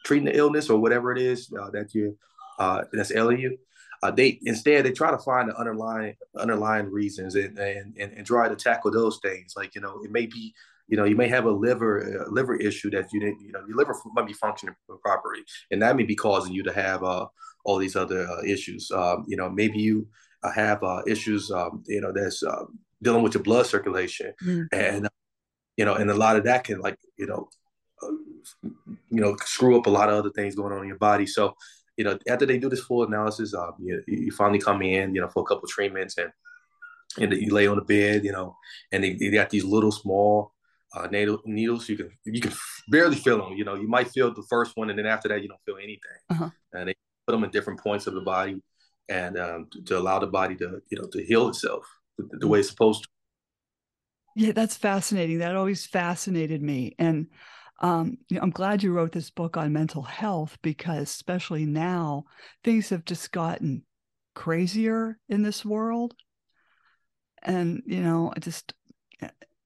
treating 0.05 0.27
the 0.27 0.37
illness 0.37 0.71
or 0.71 0.79
whatever 0.79 1.13
it 1.13 1.19
is 1.19 1.53
uh, 1.61 1.71
that 1.71 1.95
you 1.95 2.17
uh, 2.59 2.83
that's 2.93 3.15
ailing 3.15 3.41
you. 3.41 3.59
Uh, 4.03 4.11
they 4.11 4.39
instead 4.43 4.85
they 4.85 4.93
try 4.93 5.11
to 5.11 5.19
find 5.19 5.51
the 5.51 5.57
underlying 5.57 6.15
underlying 6.39 6.91
reasons 6.91 7.35
and, 7.35 7.59
and 7.59 7.97
and 7.99 8.13
and 8.13 8.27
try 8.27 8.49
to 8.49 8.57
tackle 8.57 8.91
those 8.91 9.19
things. 9.23 9.55
Like 9.57 9.75
you 9.75 9.81
know, 9.81 10.01
it 10.05 10.11
may 10.11 10.27
be 10.27 10.55
you 10.89 10.97
know, 10.97 11.05
you 11.05 11.17
may 11.17 11.29
have 11.29 11.47
a 11.47 11.51
liver 11.51 12.25
a 12.25 12.31
liver 12.31 12.57
issue 12.57 12.91
that 12.91 13.13
you 13.13 13.21
didn't, 13.21 13.41
you 13.41 13.53
know, 13.53 13.61
your 13.67 13.77
liver 13.77 13.95
might 14.15 14.27
be 14.27 14.33
functioning 14.33 14.75
properly, 15.03 15.41
and 15.71 15.83
that 15.83 15.97
may 15.97 16.05
be 16.05 16.15
causing 16.15 16.53
you 16.53 16.63
to 16.63 16.73
have 16.73 17.03
uh, 17.03 17.27
all 17.65 17.79
these 17.79 17.97
other 17.97 18.27
uh, 18.29 18.43
issues. 18.45 18.91
Um, 18.91 19.25
you 19.27 19.37
know, 19.37 19.51
maybe 19.51 19.79
you 19.79 20.07
uh, 20.43 20.53
have 20.53 20.83
uh, 20.83 21.03
issues, 21.07 21.51
um, 21.51 21.83
you 21.87 22.01
know, 22.01 22.13
that's 22.13 22.43
um, 22.43 22.79
dealing 23.03 23.23
with 23.23 23.35
your 23.35 23.43
blood 23.43 23.67
circulation, 23.67 24.33
mm. 24.43 24.67
and 24.73 25.09
you 25.77 25.85
know, 25.85 25.95
and 25.95 26.11
a 26.11 26.15
lot 26.15 26.37
of 26.37 26.45
that 26.45 26.65
can 26.65 26.81
like, 26.81 26.99
you 27.19 27.27
know, 27.27 27.49
uh, 28.03 28.13
you 29.11 29.21
know, 29.21 29.37
screw 29.45 29.79
up 29.79 29.87
a 29.87 29.91
lot 29.91 30.09
of 30.09 30.15
other 30.15 30.31
things 30.31 30.55
going 30.55 30.73
on 30.73 30.83
in 30.83 30.89
your 30.89 30.99
body. 30.99 31.27
So, 31.27 31.55
you 31.97 32.05
know, 32.05 32.19
after 32.29 32.47
they 32.47 32.59
do 32.59 32.69
this 32.69 32.81
full 32.81 33.03
analysis, 33.05 33.55
um, 33.55 33.75
you, 33.79 34.03
you 34.07 34.31
finally 34.31 34.59
come 34.59 34.83
in, 34.83 35.15
you 35.15 35.21
know, 35.21 35.29
for 35.29 35.43
a 35.43 35.47
couple 35.47 35.69
treatments 35.69 36.17
and 36.19 36.31
and 37.19 37.33
you 37.33 37.53
lay 37.53 37.67
on 37.67 37.77
the 37.77 37.85
bed, 37.85 38.25
you 38.25 38.33
know, 38.33 38.57
and 38.93 39.03
they, 39.03 39.15
they 39.15 39.31
got 39.31 39.49
these 39.49 39.65
little 39.65 39.93
small 39.93 40.53
uh, 40.95 41.07
needle, 41.09 41.41
needles. 41.45 41.89
You 41.89 41.97
can 41.97 42.11
you 42.25 42.41
can 42.41 42.53
barely 42.89 43.17
feel 43.17 43.39
them. 43.39 43.57
You 43.57 43.65
know, 43.65 43.75
you 43.75 43.89
might 43.89 44.09
feel 44.09 44.33
the 44.33 44.45
first 44.49 44.77
one, 44.77 44.91
and 44.91 44.99
then 44.99 45.07
after 45.07 45.29
that, 45.29 45.43
you 45.43 45.49
don't 45.49 45.63
feel 45.65 45.77
anything. 45.77 46.19
Uh-huh. 46.31 46.51
And 46.73 46.89
they 46.89 46.95
put 47.27 47.33
them 47.33 47.45
in 47.45 47.51
different 47.51 47.81
points 47.81 48.07
of 48.07 48.15
the 48.15 48.21
body, 48.21 48.63
and 49.09 49.39
um, 49.39 49.69
to, 49.73 49.83
to, 49.85 49.99
allow 49.99 50.19
the 50.19 50.27
body 50.27 50.55
to 50.57 50.81
you 50.91 50.99
know 50.99 51.09
to 51.09 51.25
heal 51.25 51.49
itself 51.49 51.87
the, 52.19 52.29
the 52.39 52.49
way 52.49 52.61
it's 52.61 52.69
supposed 52.69 53.05
to. 53.05 53.09
Yeah, 54.37 54.53
that's 54.53 54.77
fascinating. 54.77 55.39
That 55.39 55.57
always 55.57 55.87
fascinated 55.87 56.63
me, 56.63 56.95
and 56.99 57.27
um, 57.81 58.19
you 58.29 58.37
know, 58.37 58.43
I'm 58.43 58.51
glad 58.51 58.83
you 58.83 58.93
wrote 58.93 59.13
this 59.13 59.31
book 59.31 59.57
on 59.57 59.73
mental 59.73 60.03
health 60.03 60.57
because, 60.63 61.03
especially 61.03 61.67
now, 61.67 62.25
things 62.65 62.89
have 62.89 63.05
just 63.05 63.33
gotten 63.33 63.83
crazier 64.35 65.19
in 65.29 65.43
this 65.43 65.65
world. 65.65 66.15
And 67.43 67.83
you 67.87 68.03
know, 68.03 68.33
I 68.35 68.41
just 68.41 68.73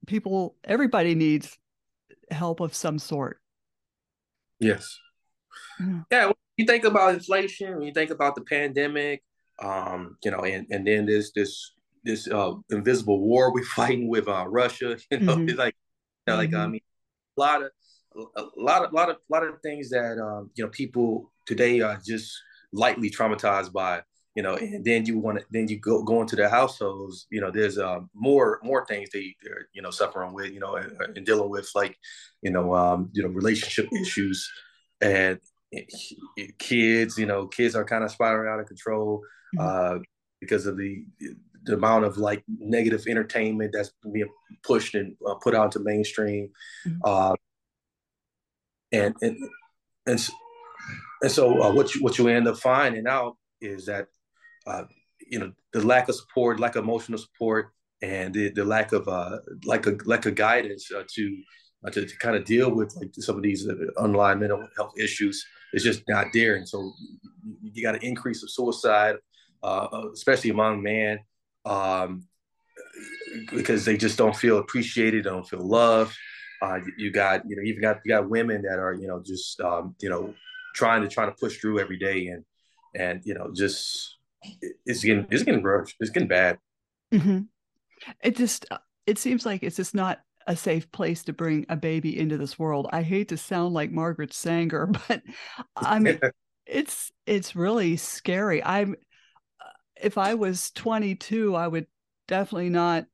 people, 0.07 0.55
everybody 0.63 1.15
needs 1.15 1.57
help 2.29 2.59
of 2.59 2.73
some 2.73 2.99
sort. 2.99 3.39
Yes. 4.59 4.97
Yeah. 5.79 6.01
yeah 6.11 6.25
when 6.27 6.35
you 6.57 6.65
think 6.65 6.83
about 6.83 7.13
inflation, 7.13 7.77
when 7.77 7.87
you 7.87 7.93
think 7.93 8.11
about 8.11 8.35
the 8.35 8.41
pandemic, 8.41 9.23
um, 9.61 10.17
you 10.23 10.31
know, 10.31 10.39
and, 10.39 10.67
and 10.69 10.85
then 10.85 11.05
this 11.05 11.31
this 11.31 11.73
this 12.03 12.27
uh, 12.27 12.53
invisible 12.69 13.19
war 13.19 13.53
we're 13.53 13.63
fighting 13.75 14.07
with 14.07 14.27
uh, 14.27 14.45
Russia, 14.47 14.97
you 15.11 15.19
know, 15.19 15.35
mm-hmm. 15.35 15.49
it's 15.49 15.57
like 15.57 15.75
you 16.27 16.33
know, 16.33 16.37
like 16.37 16.51
mm-hmm. 16.51 16.61
I 16.61 16.67
mean, 16.67 16.81
a 17.37 17.39
lot 17.39 17.61
of 17.63 17.71
a 18.15 18.43
lot 18.57 18.85
of 18.85 18.93
lot 18.93 19.09
of 19.09 19.17
lot 19.29 19.43
of 19.43 19.61
things 19.61 19.89
that 19.89 20.19
um, 20.19 20.49
you 20.55 20.63
know 20.63 20.69
people 20.69 21.31
today 21.45 21.81
are 21.81 21.99
just 22.05 22.33
lightly 22.73 23.09
traumatized 23.09 23.71
by 23.71 24.01
you 24.35 24.43
know, 24.43 24.55
and 24.55 24.83
then 24.85 25.05
you 25.05 25.19
want 25.19 25.39
to, 25.39 25.45
then 25.51 25.67
you 25.67 25.77
go 25.77 26.03
go 26.03 26.21
into 26.21 26.35
their 26.35 26.49
households, 26.49 27.27
you 27.29 27.41
know, 27.41 27.51
there's 27.51 27.77
uh, 27.77 27.99
more 28.13 28.59
more 28.63 28.85
things 28.85 29.09
they 29.11 29.35
they're 29.43 29.67
you 29.73 29.81
know 29.81 29.91
suffering 29.91 30.33
with, 30.33 30.51
you 30.51 30.59
know, 30.59 30.75
and, 30.75 31.17
and 31.17 31.25
dealing 31.25 31.49
with 31.49 31.69
like, 31.75 31.97
you 32.41 32.51
know, 32.51 32.73
um, 32.73 33.09
you 33.13 33.21
know, 33.21 33.29
relationship 33.29 33.91
issues, 33.93 34.49
and 35.01 35.39
kids, 36.59 37.17
you 37.17 37.25
know, 37.25 37.47
kids 37.47 37.75
are 37.75 37.83
kind 37.83 38.03
of 38.03 38.11
spiraling 38.11 38.51
out 38.51 38.59
of 38.59 38.67
control 38.67 39.21
mm-hmm. 39.57 39.95
uh, 39.97 39.99
because 40.39 40.65
of 40.65 40.77
the 40.77 41.03
the 41.63 41.73
amount 41.73 42.05
of 42.05 42.17
like 42.17 42.43
negative 42.47 43.05
entertainment 43.07 43.71
that's 43.73 43.91
being 44.11 44.29
pushed 44.63 44.95
and 44.95 45.15
uh, 45.27 45.35
put 45.35 45.53
out 45.53 45.73
to 45.73 45.79
mainstream, 45.79 46.49
mm-hmm. 46.87 46.99
uh, 47.03 47.35
and 48.93 49.13
and 49.21 49.37
and 50.05 50.29
and 51.21 51.31
so 51.31 51.61
uh, 51.61 51.71
what 51.73 51.93
you 51.93 52.01
what 52.01 52.17
you 52.17 52.29
end 52.29 52.47
up 52.47 52.57
finding 52.57 53.07
out 53.07 53.35
is 53.59 53.85
that 53.85 54.07
uh, 54.67 54.83
you 55.29 55.39
know, 55.39 55.51
the 55.73 55.85
lack 55.85 56.09
of 56.09 56.15
support, 56.15 56.59
lack 56.59 56.75
of 56.75 56.83
emotional 56.83 57.17
support, 57.17 57.71
and 58.01 58.33
the, 58.33 58.49
the 58.49 58.65
lack 58.65 58.91
of 58.91 59.07
uh, 59.07 59.37
like 59.65 59.85
a 59.87 59.91
of 59.91 60.35
guidance 60.35 60.91
uh, 60.91 61.03
to, 61.13 61.37
uh, 61.85 61.89
to, 61.89 62.05
to 62.05 62.17
kind 62.17 62.35
of 62.35 62.45
deal 62.45 62.71
with 62.71 62.95
like 62.95 63.09
some 63.13 63.37
of 63.37 63.43
these 63.43 63.67
uh, 63.67 63.73
underlying 63.97 64.39
mental 64.39 64.67
health 64.75 64.93
issues 64.97 65.45
is 65.73 65.83
just 65.83 66.03
not 66.07 66.27
there. 66.33 66.55
And 66.55 66.67
so 66.67 66.91
you 67.61 67.83
got 67.83 67.95
an 67.95 68.03
increase 68.03 68.43
of 68.43 68.51
suicide, 68.51 69.15
uh, 69.63 70.07
especially 70.13 70.49
among 70.49 70.81
men, 70.81 71.19
um, 71.65 72.27
because 73.51 73.85
they 73.85 73.97
just 73.97 74.17
don't 74.17 74.35
feel 74.35 74.57
appreciated, 74.57 75.23
don't 75.23 75.47
feel 75.47 75.65
loved. 75.65 76.15
You 76.97 77.11
got 77.11 77.43
you 77.49 77.55
know 77.55 77.63
you 77.63 77.79
got 77.81 77.99
you 78.05 78.09
got 78.09 78.29
women 78.29 78.61
that 78.63 78.77
are 78.77 78.93
you 78.93 79.07
know 79.07 79.21
just 79.25 79.59
um, 79.61 79.95
you 79.99 80.09
know 80.09 80.33
trying 80.75 81.01
to 81.01 81.07
try 81.07 81.25
to 81.25 81.31
push 81.31 81.57
through 81.57 81.79
every 81.79 81.97
day 81.97 82.27
and 82.27 82.45
and 82.95 83.21
you 83.25 83.33
know 83.33 83.51
just 83.53 84.17
it's 84.85 85.03
getting 85.03 85.27
it's 85.29 85.43
getting 85.43 85.61
gross. 85.61 85.93
It's 85.99 86.09
getting 86.09 86.27
bad. 86.27 86.57
Mm-hmm. 87.13 87.41
It 88.23 88.35
just 88.35 88.65
it 89.05 89.17
seems 89.17 89.45
like 89.45 89.63
it's 89.63 89.75
just 89.75 89.95
not 89.95 90.19
a 90.47 90.55
safe 90.55 90.91
place 90.91 91.23
to 91.23 91.33
bring 91.33 91.65
a 91.69 91.75
baby 91.75 92.17
into 92.17 92.37
this 92.37 92.57
world. 92.57 92.87
I 92.91 93.03
hate 93.03 93.29
to 93.29 93.37
sound 93.37 93.73
like 93.73 93.91
Margaret 93.91 94.33
Sanger, 94.33 94.87
but 95.07 95.21
I 95.75 95.99
mean 95.99 96.19
it's 96.65 97.11
it's 97.25 97.55
really 97.55 97.97
scary. 97.97 98.63
I'm 98.63 98.95
if 100.01 100.17
I 100.17 100.33
was 100.33 100.71
22, 100.71 101.55
I 101.55 101.67
would 101.67 101.85
definitely 102.27 102.69
not 102.69 103.05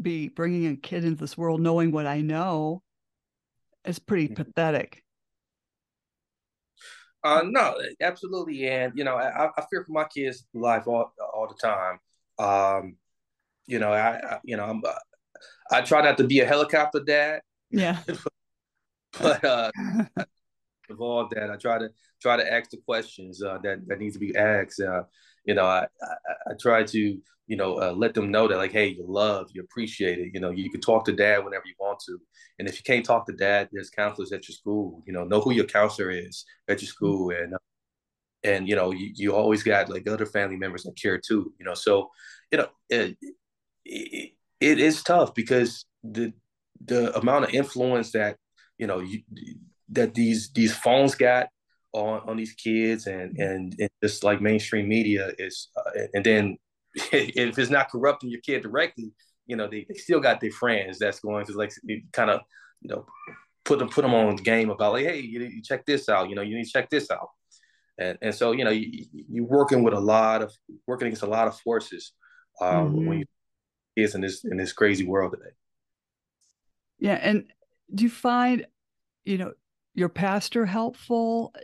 be 0.00 0.28
bringing 0.28 0.66
a 0.66 0.76
kid 0.76 1.04
into 1.04 1.20
this 1.20 1.36
world 1.36 1.60
knowing 1.60 1.90
what 1.90 2.06
I 2.06 2.20
know. 2.20 2.82
It's 3.84 3.98
pretty 3.98 4.28
mm-hmm. 4.28 4.42
pathetic. 4.42 5.02
Uh, 7.26 7.42
no, 7.44 7.74
absolutely, 8.00 8.68
and 8.68 8.92
you 8.96 9.02
know, 9.02 9.16
I, 9.16 9.48
I 9.48 9.64
fear 9.68 9.84
for 9.84 9.92
my 9.92 10.04
kids' 10.04 10.44
life 10.54 10.86
all 10.86 11.12
all 11.34 11.48
the 11.48 11.54
time. 11.54 11.98
Um, 12.38 12.96
you 13.66 13.80
know, 13.80 13.92
I, 13.92 14.18
I 14.18 14.38
you 14.44 14.56
know, 14.56 14.64
I'm, 14.64 14.82
uh, 14.86 14.92
I 15.72 15.80
try 15.80 16.02
not 16.02 16.18
to 16.18 16.24
be 16.24 16.38
a 16.38 16.46
helicopter 16.46 17.00
dad. 17.00 17.40
Yeah. 17.70 17.98
but 19.20 19.44
uh, 19.44 19.72
involved 20.88 21.32
that 21.34 21.50
I 21.50 21.56
try 21.56 21.78
to 21.78 21.88
try 22.22 22.36
to 22.36 22.52
ask 22.52 22.70
the 22.70 22.76
questions 22.76 23.42
uh, 23.42 23.58
that 23.64 23.88
that 23.88 23.98
needs 23.98 24.14
to 24.14 24.20
be 24.20 24.36
asked. 24.36 24.80
Uh, 24.80 25.02
you 25.44 25.54
know, 25.54 25.64
I, 25.64 25.86
I, 26.02 26.50
I 26.50 26.52
try 26.60 26.84
to 26.84 27.18
you 27.46 27.56
know 27.56 27.80
uh, 27.80 27.92
let 27.92 28.14
them 28.14 28.30
know 28.30 28.48
that 28.48 28.56
like, 28.56 28.72
hey, 28.72 28.88
you 28.88 29.04
love, 29.06 29.48
you 29.52 29.62
appreciate 29.62 30.18
it. 30.18 30.30
You 30.34 30.40
know, 30.40 30.50
you 30.50 30.70
can 30.70 30.80
talk 30.80 31.04
to 31.06 31.12
dad 31.12 31.44
whenever 31.44 31.64
you 31.66 31.74
want 31.78 32.00
to, 32.06 32.18
and 32.58 32.68
if 32.68 32.76
you 32.76 32.82
can't 32.84 33.04
talk 33.04 33.26
to 33.26 33.32
dad, 33.32 33.68
there's 33.72 33.90
counselors 33.90 34.32
at 34.32 34.48
your 34.48 34.54
school. 34.54 35.02
You 35.06 35.12
know, 35.12 35.24
know 35.24 35.40
who 35.40 35.52
your 35.52 35.66
counselor 35.66 36.10
is 36.10 36.44
at 36.68 36.82
your 36.82 36.88
school, 36.88 37.30
and 37.30 37.54
uh, 37.54 37.58
and 38.44 38.68
you 38.68 38.76
know, 38.76 38.92
you, 38.92 39.10
you 39.14 39.34
always 39.34 39.62
got 39.62 39.88
like 39.88 40.08
other 40.08 40.26
family 40.26 40.56
members 40.56 40.84
that 40.84 40.96
care 41.00 41.18
too. 41.18 41.52
You 41.58 41.64
know, 41.66 41.74
so 41.74 42.10
you 42.50 42.58
know, 42.58 42.68
it, 42.88 43.16
it, 43.84 44.32
it 44.60 44.78
is 44.78 45.02
tough 45.02 45.34
because 45.34 45.84
the 46.02 46.32
the 46.84 47.16
amount 47.18 47.44
of 47.44 47.54
influence 47.54 48.12
that 48.12 48.36
you 48.78 48.86
know 48.86 49.00
you, 49.00 49.22
that 49.90 50.14
these 50.14 50.50
these 50.52 50.74
phones 50.74 51.14
got 51.14 51.48
on 51.92 52.20
on 52.28 52.36
these 52.36 52.52
kids 52.52 53.06
and 53.06 53.36
and, 53.38 53.74
and 53.78 53.90
just 54.02 54.24
like 54.24 54.40
mainstream 54.40 54.88
media 54.88 55.32
is 55.38 55.68
uh, 55.76 56.00
and 56.14 56.24
then 56.24 56.56
if 57.12 57.58
it's 57.58 57.70
not 57.70 57.90
corrupting 57.90 58.30
your 58.30 58.40
kid 58.40 58.62
directly 58.62 59.12
you 59.46 59.56
know 59.56 59.68
they, 59.68 59.86
they 59.88 59.94
still 59.94 60.20
got 60.20 60.40
their 60.40 60.50
friends 60.50 60.98
that's 60.98 61.20
going 61.20 61.46
to 61.46 61.52
like 61.52 61.72
kind 62.12 62.30
of 62.30 62.40
you 62.80 62.88
know 62.88 63.06
put 63.64 63.78
them 63.78 63.88
put 63.88 64.02
them 64.02 64.14
on 64.14 64.36
the 64.36 64.42
game 64.42 64.70
about 64.70 64.92
like 64.92 65.04
hey 65.04 65.20
you, 65.20 65.40
you 65.40 65.62
check 65.62 65.84
this 65.86 66.08
out 66.08 66.28
you 66.28 66.34
know 66.34 66.42
you 66.42 66.56
need 66.56 66.64
to 66.64 66.70
check 66.70 66.90
this 66.90 67.10
out. 67.10 67.28
And 67.98 68.18
and 68.20 68.34
so 68.34 68.52
you 68.52 68.64
know 68.64 68.70
you, 68.70 69.06
you're 69.12 69.44
working 69.44 69.82
with 69.82 69.94
a 69.94 70.00
lot 70.00 70.42
of 70.42 70.52
working 70.86 71.08
against 71.08 71.22
a 71.22 71.26
lot 71.26 71.48
of 71.48 71.58
forces 71.60 72.12
um, 72.60 72.68
mm-hmm. 72.68 73.06
when 73.06 73.18
you 73.20 73.24
is 73.96 74.14
in 74.14 74.20
this 74.20 74.44
in 74.44 74.56
this 74.56 74.72
crazy 74.72 75.06
world 75.06 75.32
today. 75.32 75.54
Yeah 76.98 77.18
and 77.22 77.44
do 77.94 78.04
you 78.04 78.10
find 78.10 78.66
you 79.24 79.38
know 79.38 79.52
your 79.94 80.10
pastor 80.10 80.66
helpful? 80.66 81.54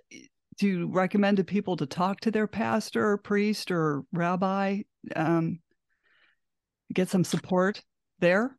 Do 0.58 0.66
you 0.66 0.86
recommend 0.86 1.36
to 1.36 1.44
people 1.44 1.76
to 1.76 1.86
talk 1.86 2.20
to 2.20 2.30
their 2.30 2.46
pastor 2.46 3.10
or 3.10 3.18
priest 3.18 3.70
or 3.70 4.04
rabbi 4.12 4.82
um, 5.16 5.60
get 6.92 7.08
some 7.08 7.24
support 7.24 7.82
there? 8.18 8.56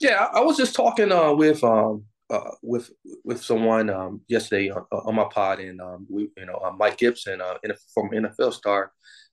Yeah 0.00 0.26
i 0.32 0.40
was 0.40 0.56
just 0.56 0.74
talking 0.74 1.12
uh, 1.12 1.32
with 1.32 1.62
um, 1.62 2.04
uh, 2.30 2.50
with 2.62 2.90
with 3.24 3.42
someone 3.42 3.90
um, 3.90 4.20
yesterday 4.28 4.70
on, 4.70 4.84
on, 4.90 5.14
my 5.14 5.26
pod, 5.30 5.60
and 5.60 5.80
um, 5.80 6.06
we, 6.10 6.28
you 6.36 6.46
know, 6.46 6.56
uh, 6.56 6.72
Mike 6.72 6.98
Gibson, 6.98 7.40
uh, 7.40 7.54
from 7.94 8.10
NFL 8.10 8.52
star, 8.52 8.92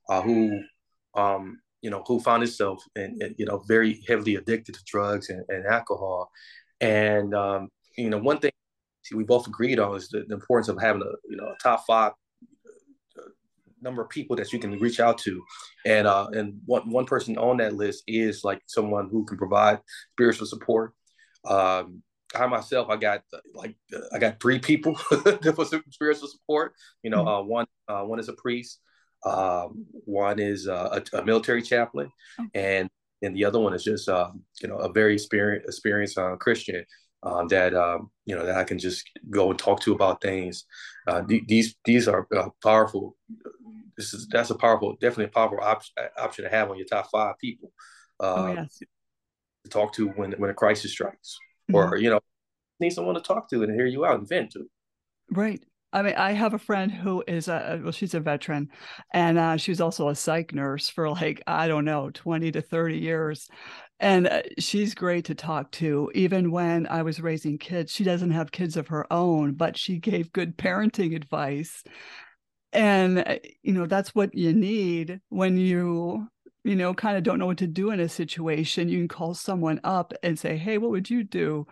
uh, 0.09 0.21
who, 0.21 0.59
um, 1.15 1.59
you 1.81 1.89
know, 1.89 2.03
who 2.05 2.19
found 2.19 2.43
himself, 2.43 2.83
and 2.95 3.19
you 3.37 3.45
know, 3.45 3.63
very 3.67 4.03
heavily 4.07 4.35
addicted 4.35 4.75
to 4.75 4.81
drugs 4.85 5.29
and, 5.29 5.43
and 5.49 5.65
alcohol, 5.65 6.29
and 6.81 7.33
um, 7.33 7.69
you 7.97 8.09
know, 8.09 8.19
one 8.19 8.37
thing 8.37 8.51
we 9.13 9.23
both 9.23 9.47
agreed 9.47 9.79
on 9.79 9.95
is 9.95 10.09
the, 10.09 10.23
the 10.27 10.35
importance 10.35 10.69
of 10.69 10.79
having 10.79 11.01
a 11.01 11.29
you 11.29 11.35
know 11.35 11.45
a 11.45 11.55
top 11.61 11.83
five 11.87 12.11
uh, 12.11 12.15
number 13.83 14.01
of 14.01 14.09
people 14.09 14.35
that 14.37 14.51
you 14.53 14.59
can 14.59 14.79
reach 14.79 14.99
out 14.99 15.17
to, 15.19 15.43
and 15.85 16.07
uh, 16.07 16.27
and 16.33 16.59
one 16.65 16.89
one 16.89 17.05
person 17.05 17.37
on 17.37 17.57
that 17.57 17.75
list 17.75 18.03
is 18.07 18.43
like 18.43 18.61
someone 18.65 19.09
who 19.09 19.25
can 19.25 19.37
provide 19.37 19.79
spiritual 20.13 20.47
support. 20.47 20.93
Um, 21.45 22.01
I 22.35 22.47
myself, 22.47 22.89
I 22.89 22.95
got 22.95 23.21
like 23.53 23.75
I 24.11 24.19
got 24.19 24.39
three 24.41 24.59
people 24.59 24.93
that 25.11 25.53
for 25.55 25.65
some 25.65 25.83
spiritual 25.89 26.27
support. 26.27 26.73
You 27.03 27.11
know, 27.11 27.19
mm-hmm. 27.19 27.27
uh, 27.27 27.41
one 27.43 27.65
uh, 27.87 28.01
one 28.03 28.19
is 28.19 28.29
a 28.29 28.33
priest, 28.33 28.79
um, 29.25 29.85
one 29.91 30.39
is 30.39 30.67
uh, 30.67 30.99
a, 31.13 31.17
a, 31.17 31.25
military 31.25 31.61
chaplain, 31.61 32.09
and 32.53 32.89
and 33.21 33.35
the 33.35 33.45
other 33.45 33.59
one 33.59 33.73
is 33.73 33.83
just 33.83 34.09
uh, 34.09 34.31
you 34.61 34.67
know 34.67 34.77
a 34.77 34.91
very 34.91 35.13
experienced 35.13 35.67
experienced 35.67 36.17
uh, 36.17 36.35
Christian 36.37 36.83
um, 37.23 37.47
that 37.49 37.73
um, 37.73 38.09
you 38.25 38.35
know 38.35 38.45
that 38.45 38.57
I 38.57 38.63
can 38.63 38.79
just 38.79 39.09
go 39.29 39.49
and 39.49 39.59
talk 39.59 39.81
to 39.81 39.93
about 39.93 40.21
things. 40.21 40.65
Uh, 41.07 41.21
th- 41.21 41.43
these 41.47 41.75
these 41.85 42.07
are 42.07 42.27
powerful. 42.61 43.17
This 43.97 44.13
is 44.13 44.27
that's 44.27 44.49
a 44.49 44.55
powerful, 44.55 44.93
definitely 44.93 45.25
a 45.25 45.29
powerful 45.29 45.59
op- 45.61 45.83
option 46.17 46.45
to 46.45 46.49
have 46.49 46.69
on 46.69 46.77
your 46.77 46.87
top 46.87 47.09
five 47.11 47.37
people. 47.39 47.71
oh, 48.19 48.53
yes. 48.53 48.79
To 49.63 49.69
talk 49.69 49.93
to 49.93 50.09
when 50.09 50.33
when 50.33 50.49
a 50.49 50.53
crisis 50.53 50.91
strikes 50.91 51.37
or 51.71 51.91
mm-hmm. 51.91 52.03
you 52.03 52.09
know 52.09 52.19
need 52.79 52.91
someone 52.91 53.15
to 53.15 53.21
talk 53.21 53.49
to 53.49 53.63
and 53.63 53.73
hear 53.73 53.85
you 53.85 54.05
out 54.05 54.19
and 54.19 54.27
vent 54.27 54.51
to 54.51 54.69
right 55.31 55.63
I 55.93 56.01
mean, 56.01 56.15
I 56.15 56.31
have 56.33 56.53
a 56.55 56.59
friend 56.59 56.91
who 56.91 57.23
is 57.27 57.47
a 57.47 57.79
well, 57.83 57.91
she's 57.91 58.15
a 58.15 58.19
veteran, 58.19 58.69
and 59.13 59.37
uh, 59.37 59.57
she 59.57 59.71
was 59.71 59.79
also 59.81 60.09
a 60.09 60.15
psych 60.15 60.53
nurse 60.53 60.89
for 60.89 61.09
like 61.09 61.41
I 61.47 61.67
don't 61.67 61.85
know, 61.85 62.09
twenty 62.11 62.51
to 62.51 62.61
thirty 62.61 62.97
years, 62.97 63.47
and 63.99 64.27
uh, 64.27 64.41
she's 64.59 64.95
great 64.95 65.25
to 65.25 65.35
talk 65.35 65.71
to. 65.73 66.11
Even 66.15 66.51
when 66.51 66.87
I 66.87 67.03
was 67.03 67.21
raising 67.21 67.59
kids, 67.59 67.91
she 67.91 68.03
doesn't 68.03 68.31
have 68.31 68.51
kids 68.51 68.75
of 68.75 68.87
her 68.89 69.11
own, 69.13 69.53
but 69.53 69.77
she 69.77 69.99
gave 69.99 70.33
good 70.33 70.57
parenting 70.57 71.15
advice, 71.15 71.83
and 72.73 73.19
uh, 73.19 73.37
you 73.63 73.73
know 73.73 73.85
that's 73.85 74.15
what 74.15 74.33
you 74.35 74.53
need 74.53 75.21
when 75.29 75.57
you 75.57 76.27
you 76.63 76.75
know 76.75 76.93
kind 76.93 77.17
of 77.17 77.23
don't 77.23 77.39
know 77.39 77.47
what 77.47 77.59
to 77.59 77.67
do 77.67 77.91
in 77.91 77.99
a 77.99 78.09
situation. 78.09 78.89
You 78.89 78.99
can 78.99 79.07
call 79.07 79.33
someone 79.35 79.79
up 79.83 80.13
and 80.23 80.39
say, 80.39 80.57
"Hey, 80.57 80.77
what 80.77 80.91
would 80.91 81.09
you 81.09 81.23
do?" 81.23 81.67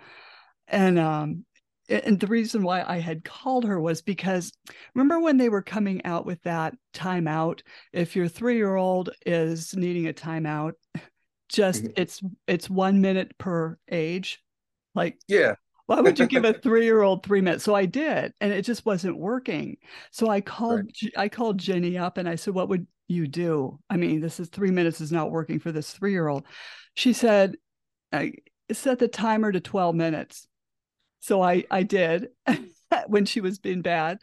and 0.67 0.97
um 0.99 1.45
and 1.91 2.19
the 2.19 2.27
reason 2.27 2.63
why 2.63 2.84
I 2.88 2.99
had 2.99 3.23
called 3.23 3.65
her 3.65 3.80
was 3.80 4.01
because 4.01 4.51
remember 4.95 5.19
when 5.19 5.38
they 5.38 5.49
were 5.49 5.62
coming 5.62 6.04
out 6.06 6.25
with 6.25 6.41
that 6.43 6.75
timeout? 6.93 7.62
If 7.91 8.15
your 8.15 8.27
3-year-old 8.27 9.10
is 9.25 9.75
needing 9.75 10.08
a 10.08 10.13
timeout 10.13 10.73
just 11.49 11.84
mm-hmm. 11.84 11.93
it's 11.97 12.21
it's 12.47 12.69
1 12.69 13.01
minute 13.01 13.38
per 13.38 13.77
age. 13.91 14.41
Like 14.95 15.19
yeah. 15.27 15.56
why 15.86 15.99
would 15.99 16.17
you 16.17 16.27
give 16.27 16.45
a 16.45 16.54
3-year-old 16.65 17.25
3 17.25 17.41
minutes? 17.41 17.63
So 17.63 17.75
I 17.75 17.86
did 17.86 18.34
and 18.39 18.54
it 18.54 18.63
just 18.63 18.86
wasn't 18.86 19.17
working. 19.17 19.77
So 20.12 20.30
I 20.30 20.41
called 20.41 20.82
right. 21.04 21.13
I 21.17 21.30
called 21.30 21.58
Jenny 21.58 21.97
up 21.97 22.17
and 22.17 22.27
I 22.27 22.36
said 22.36 22.54
what 22.54 22.69
would 22.69 22.88
you 23.08 23.27
do? 23.27 23.80
I 23.89 23.97
mean 23.97 24.21
this 24.21 24.39
is 24.39 24.49
3 24.49 24.71
minutes 24.71 25.01
is 25.01 25.12
not 25.12 25.32
working 25.32 25.60
for 25.60 25.71
this 25.71 25.93
3-year-old 25.97 26.45
she 26.93 27.13
said 27.13 27.56
I 28.12 28.34
set 28.71 28.99
the 28.99 29.08
timer 29.08 29.51
to 29.51 29.60
12 29.60 29.95
minutes 29.95 30.47
so 31.21 31.41
I 31.41 31.63
I 31.71 31.84
did 31.84 32.27
when 33.07 33.25
she 33.25 33.39
was 33.39 33.60
being 33.60 33.81
bad. 33.81 34.19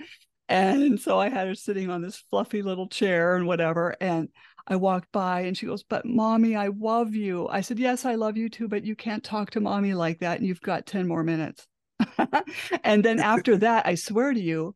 And 0.49 0.99
so 0.99 1.19
I 1.19 1.29
had 1.29 1.47
her 1.47 1.55
sitting 1.55 1.91
on 1.91 2.01
this 2.03 2.17
fluffy 2.31 2.63
little 2.63 2.89
chair 2.89 3.37
and 3.37 3.47
whatever. 3.47 3.95
And 4.01 4.29
I 4.67 4.77
walked 4.77 5.13
by 5.13 5.43
and 5.43 5.57
she 5.57 5.67
goes, 5.67 5.83
But 5.83 6.07
mommy, 6.07 6.57
I 6.57 6.69
love 6.69 7.15
you. 7.15 7.49
I 7.49 7.61
said, 7.61 7.79
Yes, 7.79 8.05
I 8.05 8.15
love 8.15 8.37
you 8.37 8.49
too, 8.49 8.69
but 8.69 8.85
you 8.85 8.97
can't 8.97 9.23
talk 9.23 9.51
to 9.51 9.61
mommy 9.61 9.95
like 9.95 10.21
that. 10.21 10.39
And 10.39 10.47
you've 10.47 10.61
got 10.61 10.87
10 10.87 11.07
more 11.07 11.23
minutes. 11.23 11.67
and 12.85 13.05
then 13.05 13.19
after 13.19 13.57
that, 13.59 13.87
I 13.87 13.95
swear 13.95 14.33
to 14.33 14.41
you, 14.41 14.75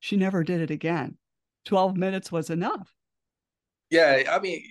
she 0.00 0.16
never 0.16 0.44
did 0.44 0.60
it 0.60 0.70
again. 0.70 1.16
12 1.64 1.96
minutes 1.96 2.30
was 2.30 2.50
enough. 2.50 2.92
Yeah. 3.90 4.22
I 4.30 4.38
mean, 4.38 4.62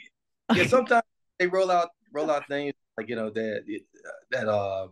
yeah, 0.53 0.67
sometimes 0.67 1.03
they 1.39 1.47
roll 1.47 1.71
out, 1.71 1.89
roll 2.13 2.29
out 2.29 2.47
things 2.47 2.73
like, 2.97 3.09
you 3.09 3.15
know, 3.15 3.31
that, 3.31 3.63
that, 4.31 4.47
uh, 4.47 4.87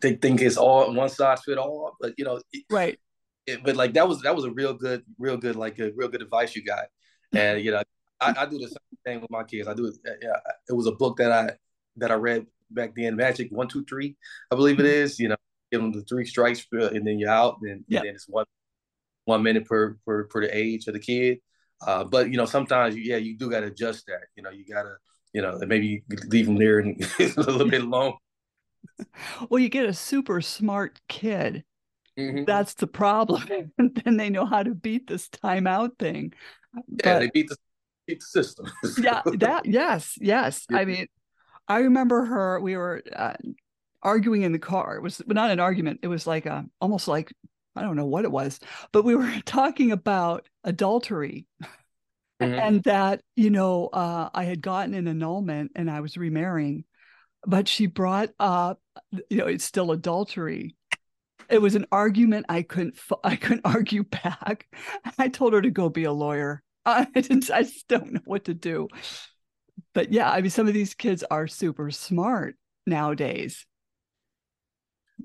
they 0.00 0.14
think 0.14 0.40
it's 0.40 0.56
all 0.56 0.92
one 0.92 1.08
size 1.08 1.42
fit 1.44 1.58
all, 1.58 1.96
but 2.00 2.14
you 2.16 2.24
know, 2.24 2.40
right. 2.70 2.98
It, 3.46 3.64
but 3.64 3.76
like 3.76 3.94
that 3.94 4.06
was 4.06 4.20
that 4.22 4.36
was 4.36 4.44
a 4.44 4.50
real 4.50 4.74
good, 4.74 5.02
real 5.18 5.36
good, 5.36 5.56
like 5.56 5.78
a 5.78 5.90
real 5.96 6.08
good 6.08 6.22
advice 6.22 6.54
you 6.54 6.64
got, 6.64 6.84
and 7.32 7.62
you 7.62 7.70
know, 7.70 7.82
I, 8.20 8.34
I 8.36 8.46
do 8.46 8.58
the 8.58 8.68
same 8.68 8.98
thing 9.04 9.20
with 9.20 9.30
my 9.30 9.44
kids. 9.44 9.68
I 9.68 9.74
do 9.74 9.86
it. 9.86 9.94
Yeah, 10.22 10.36
it 10.68 10.74
was 10.74 10.86
a 10.86 10.92
book 10.92 11.16
that 11.18 11.32
I 11.32 11.52
that 11.96 12.10
I 12.10 12.14
read 12.14 12.46
back 12.70 12.94
then, 12.94 13.16
Magic 13.16 13.48
One 13.50 13.68
Two 13.68 13.84
Three, 13.84 14.16
I 14.50 14.56
believe 14.56 14.80
it 14.80 14.84
mm-hmm. 14.84 15.22
You 15.22 15.28
know, 15.30 15.36
give 15.70 15.80
them 15.80 15.92
the 15.92 16.02
three 16.02 16.24
strikes, 16.24 16.66
and 16.70 17.06
then 17.06 17.18
you're 17.18 17.30
out, 17.30 17.58
and, 17.62 17.84
yeah. 17.88 18.00
and 18.00 18.08
then 18.08 18.14
it's 18.14 18.28
one 18.28 18.46
one 19.24 19.42
minute 19.42 19.66
per 19.66 19.96
per 20.06 20.24
per 20.24 20.42
the 20.42 20.56
age 20.56 20.86
of 20.86 20.94
the 20.94 21.00
kid. 21.00 21.38
Uh, 21.86 22.04
but 22.04 22.30
you 22.30 22.36
know, 22.36 22.46
sometimes 22.46 22.96
you, 22.96 23.02
yeah, 23.02 23.16
you 23.16 23.36
do 23.36 23.50
got 23.50 23.60
to 23.60 23.66
adjust 23.66 24.06
that. 24.06 24.22
You 24.36 24.42
know, 24.42 24.50
you 24.50 24.64
gotta, 24.66 24.96
you 25.32 25.42
know, 25.42 25.58
maybe 25.66 26.02
leave 26.26 26.46
them 26.46 26.56
there 26.56 26.80
and 26.80 27.00
a 27.20 27.40
little 27.40 27.68
bit 27.68 27.82
long 27.82 28.16
well, 29.48 29.60
you 29.60 29.68
get 29.68 29.86
a 29.86 29.94
super 29.94 30.40
smart 30.40 31.00
kid. 31.08 31.64
Mm-hmm. 32.18 32.44
That's 32.44 32.74
the 32.74 32.86
problem. 32.86 33.70
and 33.78 34.02
then 34.04 34.16
they 34.16 34.30
know 34.30 34.44
how 34.44 34.62
to 34.62 34.74
beat 34.74 35.06
this 35.06 35.28
timeout 35.28 35.98
thing. 35.98 36.32
Yeah, 36.74 36.80
but, 37.04 37.18
they 37.20 37.30
beat 37.32 37.48
the, 37.48 37.56
beat 38.06 38.20
the 38.20 38.26
system. 38.26 38.66
yeah, 38.98 39.22
that 39.38 39.66
yes, 39.66 40.14
yes. 40.20 40.66
Yeah. 40.70 40.78
I 40.78 40.84
mean, 40.84 41.06
I 41.68 41.78
remember 41.80 42.24
her. 42.24 42.60
We 42.60 42.76
were 42.76 43.02
uh, 43.14 43.34
arguing 44.02 44.42
in 44.42 44.52
the 44.52 44.58
car. 44.58 44.96
It 44.96 45.02
was 45.02 45.22
not 45.26 45.50
an 45.50 45.60
argument. 45.60 46.00
It 46.02 46.08
was 46.08 46.26
like 46.26 46.46
a 46.46 46.66
almost 46.80 47.08
like 47.08 47.32
I 47.76 47.82
don't 47.82 47.96
know 47.96 48.06
what 48.06 48.24
it 48.24 48.32
was, 48.32 48.58
but 48.92 49.04
we 49.04 49.14
were 49.14 49.32
talking 49.44 49.92
about 49.92 50.48
adultery. 50.64 51.46
Mm-hmm. 52.40 52.54
And 52.54 52.84
that, 52.84 53.22
you 53.34 53.50
know, 53.50 53.88
uh, 53.88 54.30
I 54.32 54.44
had 54.44 54.60
gotten 54.60 54.94
an 54.94 55.08
annulment 55.08 55.72
and 55.74 55.90
I 55.90 56.00
was 56.00 56.16
remarrying 56.16 56.84
but 57.46 57.68
she 57.68 57.86
brought 57.86 58.30
up 58.38 58.80
you 59.30 59.38
know 59.38 59.46
it's 59.46 59.64
still 59.64 59.92
adultery. 59.92 60.74
It 61.48 61.62
was 61.62 61.74
an 61.74 61.86
argument 61.92 62.46
i 62.48 62.62
couldn't 62.62 62.98
i 63.24 63.36
couldn't 63.36 63.62
argue 63.64 64.04
back. 64.04 64.66
I 65.18 65.28
told 65.28 65.52
her 65.52 65.62
to 65.62 65.70
go 65.70 65.88
be 65.88 66.04
a 66.04 66.12
lawyer. 66.12 66.62
I 66.86 67.04
didn't 67.04 67.50
i 67.50 67.62
just 67.62 67.88
don't 67.88 68.12
know 68.12 68.20
what 68.24 68.44
to 68.44 68.54
do. 68.54 68.88
But 69.94 70.12
yeah 70.12 70.30
i 70.30 70.40
mean 70.40 70.50
some 70.50 70.68
of 70.68 70.74
these 70.74 70.94
kids 70.94 71.24
are 71.30 71.46
super 71.46 71.90
smart 71.90 72.56
nowadays. 72.86 73.66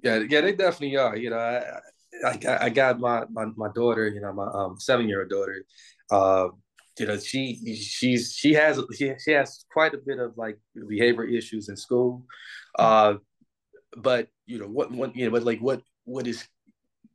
Yeah 0.03 0.19
yeah 0.29 0.41
they 0.41 0.53
definitely 0.53 0.97
are 0.97 1.15
you 1.15 1.29
know 1.29 1.37
i 1.37 1.63
i, 2.27 2.65
I 2.65 2.69
got 2.69 2.99
my, 2.99 3.23
my 3.31 3.45
my 3.55 3.69
daughter 3.75 4.07
you 4.07 4.21
know 4.21 4.33
my 4.33 4.47
um 4.47 4.75
seven 4.79 5.07
year 5.07 5.21
old 5.21 5.29
daughter 5.29 5.65
uh 6.11 6.47
you 6.99 7.05
know 7.07 7.17
she 7.17 7.75
she's 7.75 8.33
she 8.33 8.53
has 8.53 8.79
she, 8.95 9.13
she 9.23 9.31
has 9.31 9.65
quite 9.71 9.93
a 9.93 9.97
bit 9.97 10.19
of 10.19 10.37
like 10.37 10.59
behavior 10.87 11.23
issues 11.23 11.69
in 11.69 11.75
school 11.75 12.23
uh 12.77 13.15
but 13.97 14.27
you 14.45 14.59
know 14.59 14.67
what 14.67 14.91
what 14.91 15.15
you 15.15 15.25
know 15.25 15.31
but 15.31 15.43
like 15.43 15.59
what 15.59 15.81
what 16.05 16.27
is 16.27 16.47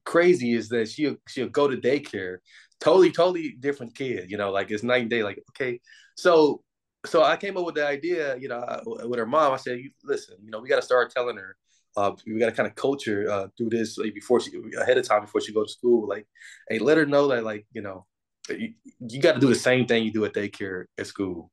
crazy 0.04 0.52
is 0.54 0.68
that 0.68 0.88
she'll 0.88 1.16
she'll 1.28 1.48
go 1.48 1.68
to 1.68 1.76
daycare 1.76 2.38
totally 2.80 3.12
totally 3.12 3.56
different 3.60 3.94
kid 3.94 4.30
you 4.30 4.36
know 4.36 4.50
like 4.50 4.70
it's 4.70 4.82
night 4.82 5.02
and 5.02 5.10
day 5.10 5.22
like 5.22 5.42
okay 5.50 5.80
so 6.16 6.62
so 7.06 7.22
I 7.22 7.36
came 7.36 7.56
up 7.56 7.64
with 7.64 7.76
the 7.76 7.86
idea, 7.86 8.36
you 8.36 8.48
know, 8.48 8.64
with 8.84 9.18
her 9.18 9.26
mom. 9.26 9.52
I 9.52 9.56
said, 9.56 9.78
"Listen, 10.04 10.36
you 10.42 10.50
know, 10.50 10.60
we 10.60 10.68
got 10.68 10.76
to 10.76 10.82
start 10.82 11.10
telling 11.10 11.36
her. 11.36 11.56
Uh, 11.96 12.12
we 12.26 12.38
got 12.38 12.46
to 12.46 12.52
kind 12.52 12.68
of 12.68 12.74
coach 12.74 13.06
her 13.06 13.28
uh, 13.28 13.48
through 13.56 13.70
this 13.70 13.98
like, 13.98 14.14
before 14.14 14.40
she 14.40 14.52
ahead 14.78 14.98
of 14.98 15.06
time 15.06 15.22
before 15.22 15.40
she 15.40 15.52
goes 15.52 15.72
to 15.72 15.78
school. 15.78 16.08
Like, 16.08 16.26
hey, 16.68 16.78
let 16.78 16.98
her 16.98 17.06
know 17.06 17.28
that 17.28 17.44
like 17.44 17.66
you 17.72 17.82
know, 17.82 18.06
you, 18.48 18.74
you 19.00 19.20
got 19.20 19.34
to 19.34 19.40
do 19.40 19.48
the 19.48 19.54
same 19.54 19.86
thing 19.86 20.04
you 20.04 20.12
do 20.12 20.24
at 20.24 20.34
daycare 20.34 20.84
at 20.96 21.06
school, 21.06 21.50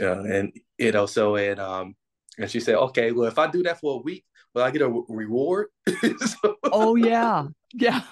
uh, 0.00 0.22
and 0.22 0.52
you 0.78 0.92
know, 0.92 1.06
so 1.06 1.36
and 1.36 1.60
um, 1.60 1.94
and 2.38 2.50
she 2.50 2.60
said, 2.60 2.76
okay, 2.76 3.12
well, 3.12 3.28
if 3.28 3.38
I 3.38 3.50
do 3.50 3.62
that 3.64 3.80
for 3.80 3.94
a 3.94 4.02
week, 4.02 4.24
will 4.54 4.62
I 4.62 4.70
get 4.70 4.82
a 4.82 5.02
reward? 5.08 5.68
so, 6.26 6.56
oh 6.64 6.96
yeah, 6.96 7.46
yeah, 7.74 8.02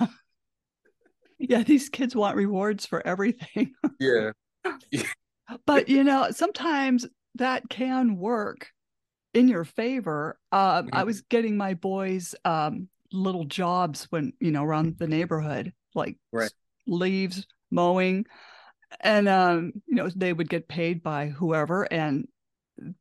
yeah. 1.39 1.63
These 1.63 1.89
kids 1.89 2.15
want 2.15 2.37
rewards 2.37 2.87
for 2.87 3.07
everything. 3.07 3.75
yeah. 4.01 4.31
but 5.67 5.89
you 5.89 6.05
know, 6.05 6.29
sometimes 6.31 7.07
that 7.37 7.69
can 7.69 8.17
work 8.17 8.69
in 9.35 9.49
your 9.49 9.65
favor. 9.65 10.39
Uh, 10.53 10.83
mm-hmm. 10.83 10.95
I 10.95 11.05
was 11.05 11.23
getting 11.23 11.57
my 11.57 11.75
boys 11.75 12.35
um, 12.45 12.89
little 13.13 13.45
jobs 13.45 14.07
when 14.11 14.33
you 14.41 14.51
know 14.51 14.65
around 14.65 14.99
the 14.99 15.09
neighborhood, 15.09 15.73
like 15.95 16.17
right. 16.33 16.53
leaves, 16.87 17.47
mowing, 17.75 18.27
and 19.01 19.29
um, 19.29 19.73
you 19.87 19.97
know 19.97 20.09
they 20.15 20.33
would 20.33 20.49
get 20.49 20.69
paid 20.69 21.03
by 21.03 21.29
whoever, 21.29 21.83
and 21.93 22.29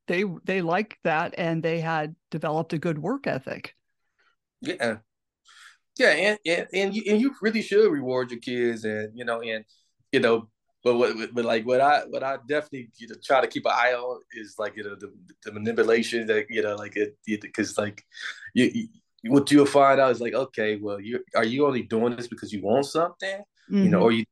they 0.08 0.24
they 0.44 0.62
liked 0.62 0.98
that, 1.04 1.34
and 1.38 1.64
they 1.64 1.80
had 1.80 2.16
developed 2.32 2.74
a 2.74 2.80
good 2.80 3.00
work 3.00 3.28
ethic. 3.28 3.76
Yeah, 4.62 4.98
yeah, 5.98 6.10
and 6.10 6.40
and 6.46 6.68
and 6.74 6.96
you, 6.96 7.04
and 7.08 7.22
you 7.22 7.36
really 7.42 7.62
should 7.62 7.92
reward 7.92 8.32
your 8.32 8.40
kids, 8.40 8.84
and 8.84 9.12
you 9.18 9.26
know, 9.26 9.42
and 9.42 9.66
you 10.12 10.20
know, 10.20 10.50
but 10.84 10.98
what, 10.98 11.16
but 11.34 11.46
like 11.46 11.66
what 11.66 11.82
I 11.82 12.02
what 12.10 12.24
I 12.24 12.38
definitely 12.48 12.90
you 12.98 13.08
know, 13.08 13.16
try 13.24 13.42
to 13.42 13.48
keep 13.48 13.66
an 13.66 13.72
eye 13.74 13.94
on 13.94 14.22
is 14.34 14.56
like 14.60 14.76
you 14.76 14.84
know 14.84 14.96
the, 14.96 15.14
the 15.44 15.52
manipulation 15.52 16.28
that 16.28 16.48
you 16.50 16.62
know 16.62 16.76
like 16.76 16.96
it 16.96 17.16
because 17.26 17.78
like 17.78 18.04
you, 18.54 18.70
you, 18.74 18.88
what 19.32 19.50
you'll 19.50 19.66
find 19.66 20.00
out 20.00 20.12
is 20.12 20.20
like 20.20 20.34
okay 20.34 20.76
well 20.76 21.00
you 21.00 21.24
are 21.36 21.46
you 21.46 21.66
only 21.66 21.84
doing 21.84 22.16
this 22.16 22.28
because 22.28 22.52
you 22.52 22.62
want 22.62 22.86
something 22.86 23.38
mm-hmm. 23.38 23.84
you 23.84 23.90
know 23.90 24.00
mm-hmm. 24.00 24.06
or 24.06 24.12
you 24.12 24.26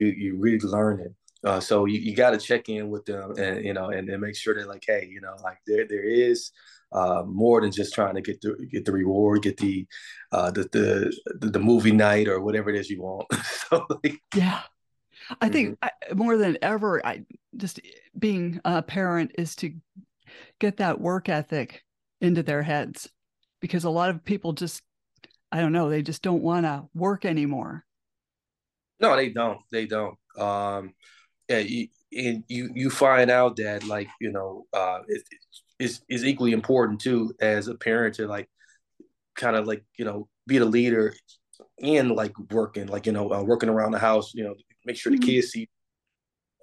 you, 0.00 0.08
you 0.08 0.36
really 0.36 0.56
it, 0.56 1.14
uh, 1.44 1.60
so 1.60 1.84
you, 1.84 1.98
you 1.98 2.14
got 2.14 2.30
to 2.30 2.38
check 2.38 2.68
in 2.68 2.90
with 2.90 3.04
them 3.04 3.34
and 3.38 3.64
you 3.64 3.72
know 3.72 3.90
and 3.90 4.08
then 4.08 4.20
make 4.20 4.36
sure 4.36 4.54
that 4.54 4.68
like 4.68 4.84
hey 4.86 5.08
you 5.10 5.20
know 5.20 5.34
like 5.42 5.58
there 5.66 5.86
there 5.86 6.02
is 6.02 6.50
uh, 6.92 7.22
more 7.26 7.60
than 7.60 7.70
just 7.70 7.94
trying 7.94 8.14
to 8.14 8.20
get 8.20 8.40
the 8.40 8.56
get 8.70 8.84
the 8.84 8.92
reward, 8.92 9.42
get 9.42 9.56
the 9.56 9.86
uh, 10.32 10.50
the, 10.50 10.62
the 10.72 11.48
the 11.48 11.58
movie 11.58 11.92
night 11.92 12.28
or 12.28 12.40
whatever 12.40 12.70
it 12.70 12.76
is 12.76 12.90
you 12.90 13.02
want. 13.02 13.26
so 13.68 13.86
like, 14.02 14.20
yeah, 14.34 14.62
I 15.40 15.48
think 15.48 15.78
mm-hmm. 15.78 16.10
I, 16.10 16.14
more 16.14 16.36
than 16.36 16.58
ever, 16.62 17.04
I 17.06 17.24
just 17.56 17.80
being 18.18 18.60
a 18.64 18.82
parent 18.82 19.32
is 19.38 19.54
to 19.56 19.72
get 20.58 20.78
that 20.78 21.00
work 21.00 21.28
ethic 21.28 21.84
into 22.20 22.42
their 22.42 22.62
heads 22.62 23.08
because 23.60 23.84
a 23.84 23.90
lot 23.90 24.10
of 24.10 24.24
people 24.24 24.52
just, 24.52 24.82
I 25.52 25.60
don't 25.60 25.72
know, 25.72 25.88
they 25.88 26.02
just 26.02 26.22
don't 26.22 26.42
want 26.42 26.66
to 26.66 26.88
work 26.94 27.24
anymore. 27.24 27.84
No, 29.00 29.16
they 29.16 29.30
don't. 29.30 29.60
They 29.70 29.86
don't. 29.86 30.16
Um, 30.38 30.94
yeah, 31.48 31.58
you, 31.58 31.88
and 32.12 32.44
you 32.48 32.70
you 32.74 32.90
find 32.90 33.30
out 33.30 33.56
that 33.56 33.84
like 33.84 34.08
you 34.20 34.30
know 34.30 34.66
uh, 34.72 35.00
it, 35.08 35.22
is 35.78 36.02
is 36.08 36.24
equally 36.24 36.52
important 36.52 37.00
too 37.00 37.34
as 37.40 37.68
a 37.68 37.74
parent 37.74 38.16
to 38.16 38.26
like 38.26 38.48
kind 39.34 39.56
of 39.56 39.66
like 39.66 39.84
you 39.98 40.04
know 40.04 40.28
be 40.46 40.58
the 40.58 40.64
leader 40.64 41.14
and 41.82 42.10
like 42.10 42.32
working 42.50 42.86
like 42.86 43.06
you 43.06 43.12
know 43.12 43.32
uh, 43.32 43.42
working 43.42 43.68
around 43.68 43.92
the 43.92 43.98
house 43.98 44.34
you 44.34 44.44
know 44.44 44.54
make 44.84 44.96
sure 44.96 45.10
the 45.10 45.18
mm-hmm. 45.18 45.26
kids 45.26 45.48
see 45.48 45.68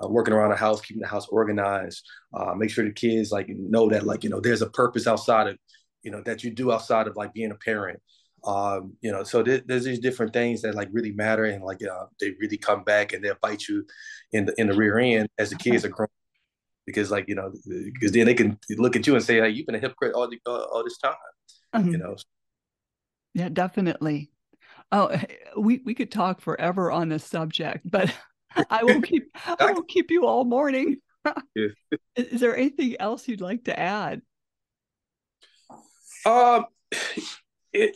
uh, 0.03 0.07
working 0.07 0.33
around 0.33 0.51
the 0.51 0.55
house, 0.55 0.81
keeping 0.81 1.01
the 1.01 1.07
house 1.07 1.27
organized. 1.27 2.07
Uh, 2.33 2.53
make 2.53 2.69
sure 2.69 2.85
the 2.85 2.91
kids 2.91 3.31
like 3.31 3.47
know 3.49 3.89
that 3.89 4.05
like 4.05 4.23
you 4.23 4.29
know 4.29 4.39
there's 4.39 4.61
a 4.61 4.69
purpose 4.69 5.07
outside 5.07 5.47
of 5.47 5.57
you 6.03 6.11
know 6.11 6.21
that 6.21 6.43
you 6.43 6.51
do 6.51 6.71
outside 6.71 7.07
of 7.07 7.15
like 7.15 7.33
being 7.33 7.51
a 7.51 7.55
parent. 7.55 7.99
Um, 8.43 8.93
you 9.01 9.11
know, 9.11 9.23
so 9.23 9.43
there, 9.43 9.61
there's 9.65 9.83
these 9.83 9.99
different 9.99 10.31
things 10.33 10.61
that 10.61 10.75
like 10.75 10.89
really 10.91 11.11
matter 11.11 11.45
and 11.45 11.63
like 11.63 11.83
uh, 11.83 12.05
they 12.19 12.35
really 12.39 12.57
come 12.57 12.83
back 12.83 13.13
and 13.13 13.23
they'll 13.23 13.35
bite 13.41 13.67
you 13.67 13.85
in 14.31 14.45
the 14.45 14.53
in 14.59 14.67
the 14.67 14.75
rear 14.75 14.99
end 14.99 15.29
as 15.37 15.49
the 15.49 15.55
kids 15.57 15.85
are 15.85 15.89
growing. 15.89 16.09
Because 16.85 17.11
like 17.11 17.25
you 17.27 17.35
know, 17.35 17.51
because 17.93 18.13
then 18.13 18.25
they 18.25 18.33
can 18.33 18.57
look 18.77 18.95
at 18.95 19.05
you 19.05 19.15
and 19.15 19.23
say, 19.23 19.41
"Hey, 19.41 19.49
you've 19.49 19.65
been 19.65 19.75
a 19.75 19.79
hypocrite 19.79 20.13
all 20.13 20.29
the, 20.29 20.39
uh, 20.45 20.63
all 20.71 20.83
this 20.83 20.97
time," 20.97 21.15
mm-hmm. 21.75 21.91
you 21.91 21.97
know. 21.97 22.15
Yeah, 23.33 23.49
definitely. 23.49 24.31
Oh, 24.91 25.19
we 25.57 25.81
we 25.83 25.93
could 25.93 26.11
talk 26.11 26.39
forever 26.39 26.91
on 26.91 27.09
this 27.09 27.25
subject, 27.25 27.89
but 27.89 28.13
I 28.69 28.83
will 28.83 29.01
keep 29.01 29.29
I 29.59 29.73
will 29.73 29.83
keep 29.83 30.11
you 30.11 30.25
all 30.25 30.45
morning. 30.45 30.97
yeah. 31.55 31.67
Is 32.15 32.39
there 32.39 32.55
anything 32.55 32.95
else 32.99 33.27
you'd 33.27 33.41
like 33.41 33.65
to 33.65 33.77
add? 33.77 34.21
Um, 36.25 36.65
it 37.73 37.95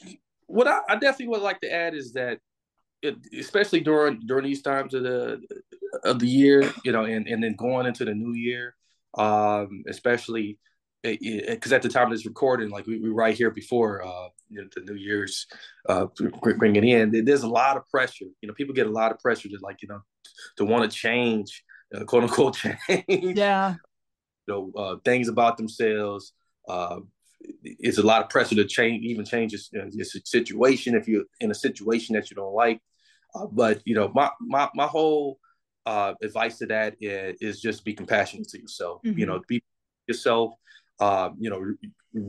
what 0.51 0.67
I, 0.67 0.79
I 0.89 0.95
definitely 0.95 1.29
would 1.29 1.41
like 1.41 1.61
to 1.61 1.71
add 1.71 1.93
is 1.93 2.13
that, 2.13 2.39
it, 3.01 3.15
especially 3.37 3.79
during 3.79 4.19
during 4.27 4.45
these 4.45 4.61
times 4.61 4.93
of 4.93 5.03
the 5.03 5.41
of 6.03 6.19
the 6.19 6.27
year, 6.27 6.71
you 6.85 6.91
know, 6.91 7.05
and 7.05 7.27
and 7.27 7.43
then 7.43 7.55
going 7.55 7.87
into 7.87 8.05
the 8.05 8.13
new 8.13 8.33
year, 8.33 8.75
um, 9.17 9.83
especially 9.87 10.59
because 11.03 11.73
at 11.73 11.81
the 11.81 11.89
time 11.89 12.05
of 12.05 12.11
this 12.11 12.27
recording, 12.27 12.69
like 12.69 12.85
we, 12.85 12.99
we 12.99 13.09
right 13.09 13.35
here 13.35 13.49
before 13.49 14.05
uh, 14.05 14.27
you 14.49 14.61
know, 14.61 14.67
the 14.75 14.81
New 14.81 14.99
Year's 14.99 15.47
uh, 15.89 16.05
bringing 16.57 16.87
in, 16.87 17.25
there's 17.25 17.41
a 17.41 17.47
lot 17.47 17.75
of 17.75 17.87
pressure. 17.89 18.25
You 18.41 18.47
know, 18.47 18.53
people 18.53 18.75
get 18.75 18.85
a 18.85 18.91
lot 18.91 19.11
of 19.11 19.19
pressure 19.19 19.49
to 19.49 19.57
like 19.61 19.81
you 19.81 19.87
know 19.87 20.01
to 20.57 20.65
want 20.65 20.89
to 20.89 20.95
change, 20.95 21.63
uh, 21.95 22.03
quote 22.03 22.23
unquote 22.23 22.55
change. 22.87 23.37
Yeah. 23.37 23.75
you 24.47 24.53
know, 24.53 24.71
uh, 24.75 24.95
things 25.03 25.27
about 25.27 25.57
themselves. 25.57 26.33
Uh, 26.69 26.99
it's 27.63 27.97
a 27.97 28.03
lot 28.03 28.21
of 28.21 28.29
pressure 28.29 28.55
to 28.55 28.65
change, 28.65 29.03
even 29.03 29.25
change 29.25 29.53
your, 29.53 29.87
your 29.91 30.05
situation 30.05 30.95
if 30.95 31.07
you're 31.07 31.25
in 31.39 31.51
a 31.51 31.55
situation 31.55 32.15
that 32.15 32.29
you 32.29 32.35
don't 32.35 32.53
like. 32.53 32.79
Uh, 33.33 33.47
but 33.51 33.81
you 33.85 33.95
know, 33.95 34.11
my 34.13 34.29
my 34.39 34.69
my 34.75 34.85
whole 34.85 35.39
uh, 35.85 36.13
advice 36.21 36.57
to 36.57 36.65
that 36.67 36.95
is, 36.99 37.37
is 37.41 37.61
just 37.61 37.85
be 37.85 37.93
compassionate 37.93 38.49
to 38.49 38.59
yourself. 38.59 39.01
Mm-hmm. 39.05 39.19
You 39.19 39.25
know, 39.25 39.41
be 39.47 39.63
yourself 40.07 40.53
uh, 41.01 41.31
you 41.39 41.49
know, 41.49 41.73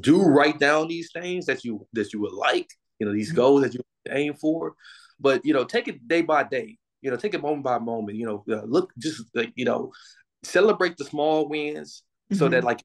do 0.00 0.22
write 0.22 0.58
down 0.58 0.88
these 0.88 1.10
things 1.12 1.46
that 1.46 1.62
you 1.64 1.86
that 1.92 2.12
you 2.12 2.20
would 2.22 2.32
like, 2.32 2.70
you 2.98 3.06
know, 3.06 3.12
these 3.12 3.28
mm-hmm. 3.28 3.36
goals 3.36 3.62
that 3.62 3.74
you 3.74 3.80
aim 4.10 4.34
for, 4.34 4.74
but 5.20 5.44
you 5.44 5.52
know, 5.52 5.64
take 5.64 5.86
it 5.88 6.08
day 6.08 6.22
by 6.22 6.42
day. 6.42 6.78
You 7.02 7.10
know, 7.10 7.16
take 7.16 7.34
it 7.34 7.42
moment 7.42 7.64
by 7.64 7.78
moment. 7.78 8.16
You 8.16 8.26
know, 8.26 8.44
uh, 8.50 8.64
look 8.64 8.92
just 8.98 9.24
like 9.34 9.52
you 9.56 9.66
know, 9.66 9.92
celebrate 10.42 10.96
the 10.96 11.04
small 11.04 11.48
wins 11.48 12.02
mm-hmm. 12.30 12.38
so 12.38 12.48
that 12.48 12.58
mm-hmm. 12.58 12.66
like 12.66 12.82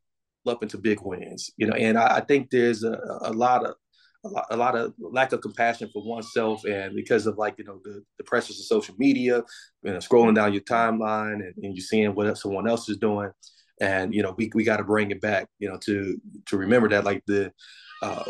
up 0.50 0.64
into 0.64 0.78
big 0.78 1.00
wins. 1.02 1.52
You 1.58 1.68
know, 1.68 1.74
and 1.74 1.98
I, 1.98 2.18
I 2.18 2.22
think 2.22 2.50
there's 2.50 2.84
a, 2.84 3.00
a 3.22 3.34
lot 3.34 3.66
of 3.66 3.76
a 4.24 4.30
lot, 4.30 4.46
a 4.52 4.58
lot, 4.58 4.76
of 4.76 4.94
lack 5.00 5.32
of 5.32 5.42
compassion 5.42 5.90
for 5.94 6.04
oneself 6.04 6.64
and 6.66 6.96
because 6.96 7.28
of 7.28 7.38
like 7.38 7.56
you 7.58 7.64
know 7.64 7.80
the, 7.84 8.04
the 8.18 8.24
pressures 8.24 8.60
of 8.60 8.66
social 8.66 8.96
media 8.98 9.44
you 9.84 9.94
know 9.94 10.00
scrolling 10.00 10.36
down 10.36 10.54
your 10.54 10.64
timeline 10.64 11.36
and, 11.36 11.54
and 11.62 11.76
you're 11.76 11.86
seeing 11.86 12.14
what 12.16 12.38
someone 12.38 12.68
else 12.68 12.90
is 12.90 12.98
doing 12.98 13.30
and 13.80 14.14
you 14.14 14.24
know 14.24 14.34
we, 14.38 14.50
we 14.54 14.64
got 14.64 14.78
to 14.78 14.84
bring 14.84 15.12
it 15.12 15.22
back 15.22 15.48
you 15.60 15.70
know 15.70 15.78
to 15.78 16.20
to 16.46 16.58
remember 16.58 16.90
that 16.90 17.04
like 17.04 17.24
the 17.28 17.52
uh, 18.02 18.24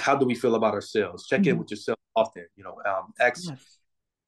how 0.00 0.16
do 0.16 0.24
we 0.24 0.34
feel 0.34 0.54
about 0.54 0.74
ourselves 0.74 1.26
check 1.26 1.40
mm-hmm. 1.40 1.50
in 1.50 1.58
with 1.58 1.70
yourself 1.70 1.98
often 2.14 2.46
you 2.56 2.64
know 2.64 2.76
um 2.86 3.12
ask 3.20 3.48
yes. 3.48 3.78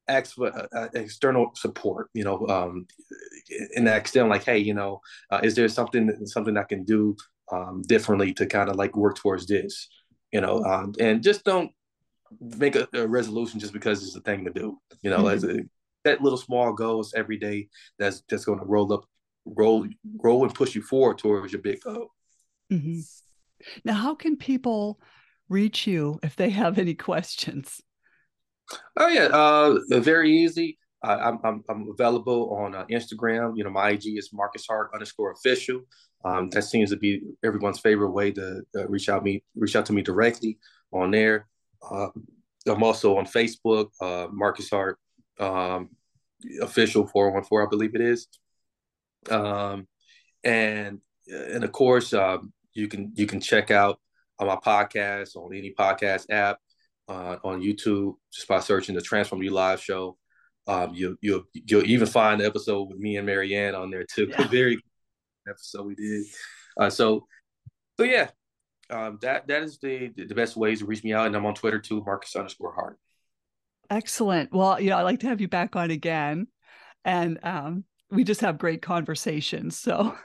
Ask 0.07 0.35
for 0.35 0.47
uh, 0.55 0.67
uh, 0.75 0.87
external 0.93 1.51
support 1.55 2.09
you 2.13 2.23
know 2.23 2.45
um 2.47 2.85
and 3.75 3.87
ask 3.89 4.13
them 4.13 4.29
like 4.29 4.43
hey 4.43 4.57
you 4.57 4.73
know 4.73 5.01
uh, 5.31 5.39
is 5.43 5.55
there 5.55 5.67
something 5.67 6.25
something 6.25 6.57
i 6.57 6.63
can 6.63 6.83
do 6.83 7.15
um 7.51 7.81
differently 7.87 8.33
to 8.33 8.45
kind 8.45 8.69
of 8.69 8.75
like 8.75 8.95
work 8.95 9.15
towards 9.15 9.45
this 9.47 9.87
you 10.31 10.41
know 10.41 10.63
um, 10.63 10.93
and 10.99 11.23
just 11.23 11.43
don't 11.43 11.71
make 12.39 12.75
a, 12.75 12.87
a, 12.93 13.07
resolution 13.07 13.59
just 13.59 13.73
because 13.73 14.03
it's 14.03 14.15
a 14.15 14.21
thing 14.21 14.43
to 14.43 14.51
do 14.51 14.79
you 15.01 15.09
know 15.09 15.19
mm-hmm. 15.19 15.35
as 15.35 15.43
a, 15.43 15.59
set 16.05 16.21
little 16.21 16.37
small 16.37 16.71
goals 16.71 17.13
every 17.15 17.37
day 17.37 17.67
that's 17.97 18.21
just 18.29 18.45
going 18.45 18.59
to 18.59 18.65
roll 18.65 18.91
up 18.93 19.05
roll, 19.45 19.87
grow 20.17 20.43
and 20.43 20.53
push 20.53 20.75
you 20.75 20.81
forward 20.81 21.17
towards 21.17 21.53
your 21.53 21.61
big 21.61 21.81
goal. 21.81 22.11
Mm-hmm. 22.71 22.99
Now, 23.83 23.93
how 23.93 24.15
can 24.15 24.37
people 24.37 24.99
reach 25.49 25.87
you 25.87 26.19
if 26.23 26.35
they 26.35 26.49
have 26.49 26.77
any 26.77 26.95
questions? 26.95 27.81
Oh 28.97 29.07
yeah, 29.07 29.25
uh, 29.25 29.77
very 29.99 30.31
easy. 30.31 30.77
I, 31.03 31.29
am 31.29 31.39
I'm, 31.43 31.63
I'm 31.69 31.89
available 31.89 32.55
on 32.55 32.73
uh, 32.73 32.85
Instagram. 32.85 33.55
You 33.55 33.63
know, 33.63 33.69
my 33.69 33.91
IG 33.91 34.17
is 34.17 34.31
Marcus 34.33 34.65
Hart 34.67 34.89
underscore 34.93 35.31
official. 35.31 35.81
Um, 36.23 36.49
that 36.49 36.63
seems 36.63 36.89
to 36.89 36.97
be 36.97 37.21
everyone's 37.43 37.79
favorite 37.79 38.09
way 38.09 38.31
to 38.31 38.61
uh, 38.75 38.87
reach 38.87 39.09
out 39.09 39.23
me 39.23 39.43
reach 39.55 39.75
out 39.75 39.85
to 39.87 39.93
me 39.93 40.01
directly 40.01 40.57
on 40.91 41.11
there. 41.11 41.47
Uh, 41.87 42.07
I'm 42.67 42.81
also 42.81 43.17
on 43.17 43.25
Facebook, 43.25 43.89
uh, 44.01 44.27
Marcus 44.31 44.69
Hart 44.71 44.97
um, 45.39 45.89
official 46.61 47.05
414, 47.05 47.67
I 47.67 47.69
believe 47.69 47.95
it 47.95 48.01
is. 48.01 48.27
Um, 49.29 49.87
and 50.43 50.99
and 51.27 51.63
of 51.63 51.71
course, 51.71 52.13
um, 52.13 52.51
you 52.73 52.87
can 52.87 53.11
you 53.15 53.27
can 53.27 53.39
check 53.39 53.69
out 53.69 53.99
my 54.39 54.55
podcast 54.55 55.35
on 55.35 55.55
any 55.55 55.73
podcast 55.77 56.25
app 56.29 56.57
uh, 57.07 57.37
on 57.43 57.61
YouTube 57.61 58.15
just 58.33 58.47
by 58.47 58.59
searching 58.59 58.95
the 58.95 59.01
Transform 59.01 59.43
You 59.43 59.51
Live 59.51 59.81
Show. 59.81 60.17
Um, 60.67 60.93
you'll 60.95 61.15
you'll 61.21 61.43
you'll 61.53 61.85
even 61.85 62.07
find 62.07 62.41
the 62.41 62.45
episode 62.45 62.89
with 62.89 62.97
me 62.97 63.17
and 63.17 63.25
Marianne 63.25 63.75
on 63.75 63.91
there 63.91 64.05
too. 64.05 64.27
Yeah. 64.29 64.47
Very 64.49 64.79
episode 65.47 65.85
we 65.85 65.95
did. 65.95 66.25
Uh, 66.79 66.89
so, 66.89 67.27
so 67.97 68.03
yeah, 68.03 68.29
um, 68.89 69.19
that 69.21 69.47
that 69.47 69.63
is 69.63 69.77
the 69.79 70.11
the 70.15 70.35
best 70.35 70.55
ways 70.55 70.79
to 70.79 70.85
reach 70.85 71.03
me 71.03 71.13
out, 71.13 71.27
and 71.27 71.35
I'm 71.35 71.45
on 71.45 71.53
Twitter 71.53 71.79
too, 71.79 72.03
Marcus 72.05 72.35
underscore 72.35 72.73
Hart. 72.73 72.97
Excellent. 73.89 74.51
Well, 74.51 74.79
you 74.79 74.89
know, 74.89 74.97
I'd 74.97 75.03
like 75.03 75.19
to 75.19 75.27
have 75.27 75.41
you 75.41 75.47
back 75.47 75.75
on 75.75 75.91
again, 75.91 76.47
and 77.03 77.39
um, 77.43 77.83
we 78.09 78.23
just 78.23 78.41
have 78.41 78.57
great 78.57 78.81
conversations. 78.81 79.77
So, 79.77 80.15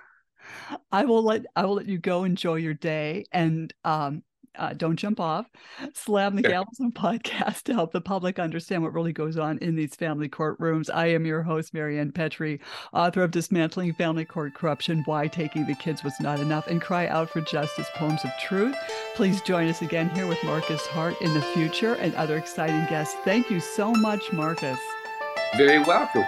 I 0.93 1.05
will 1.05 1.23
let 1.23 1.45
I 1.55 1.67
will 1.67 1.75
let 1.75 1.87
you 1.87 1.99
go 1.99 2.25
enjoy 2.25 2.57
your 2.57 2.75
day, 2.75 3.27
and 3.33 3.73
um, 3.85 4.23
uh, 4.57 4.73
don't 4.73 4.97
jump 4.97 5.21
off, 5.21 5.47
Slam 5.95 6.37
the 6.37 6.43
Gavel 6.43 6.73
podcast 6.93 7.63
to 7.65 7.75
help 7.75 7.93
the 7.93 8.01
public 8.01 8.39
understand 8.39 8.83
what 8.83 8.93
really 8.93 9.13
goes 9.13 9.37
on 9.37 9.59
in 9.59 9.77
these 9.77 9.95
family 9.95 10.29
courtrooms. 10.29 10.91
I 10.93 11.07
am 11.07 11.27
your 11.27 11.43
host, 11.43 11.73
Marianne 11.73 12.13
Petrie, 12.13 12.61
author 12.93 13.23
of 13.23 13.31
Dismantling 13.31 13.95
Family 13.95 14.25
Court 14.25 14.55
Corruption 14.55 15.03
Why 15.07 15.29
Taking 15.29 15.67
the 15.67 15.75
Kids 15.75 16.05
Was 16.05 16.15
Not 16.21 16.41
Enough 16.41 16.67
and 16.67 16.81
Cry 16.81 17.07
Out 17.07 17.31
for 17.31 17.41
Justice 17.41 17.89
Poems 17.95 18.25
of 18.25 18.31
Truth. 18.41 18.77
Please 19.15 19.41
join 19.43 19.69
us 19.69 19.83
again 19.83 20.11
here 20.11 20.27
with 20.27 20.43
Marcus 20.45 20.87
Hart 20.87 21.21
in 21.21 21.33
the 21.35 21.43
future 21.43 21.95
and 21.95 22.15
other 22.15 22.37
exciting 22.37 22.85
guests. 22.87 23.17
Thank 23.25 23.51
you 23.51 23.61
so 23.61 23.93
much, 23.93 24.33
Marcus. 24.33 24.79
Very 25.57 25.79
welcome. 25.79 26.25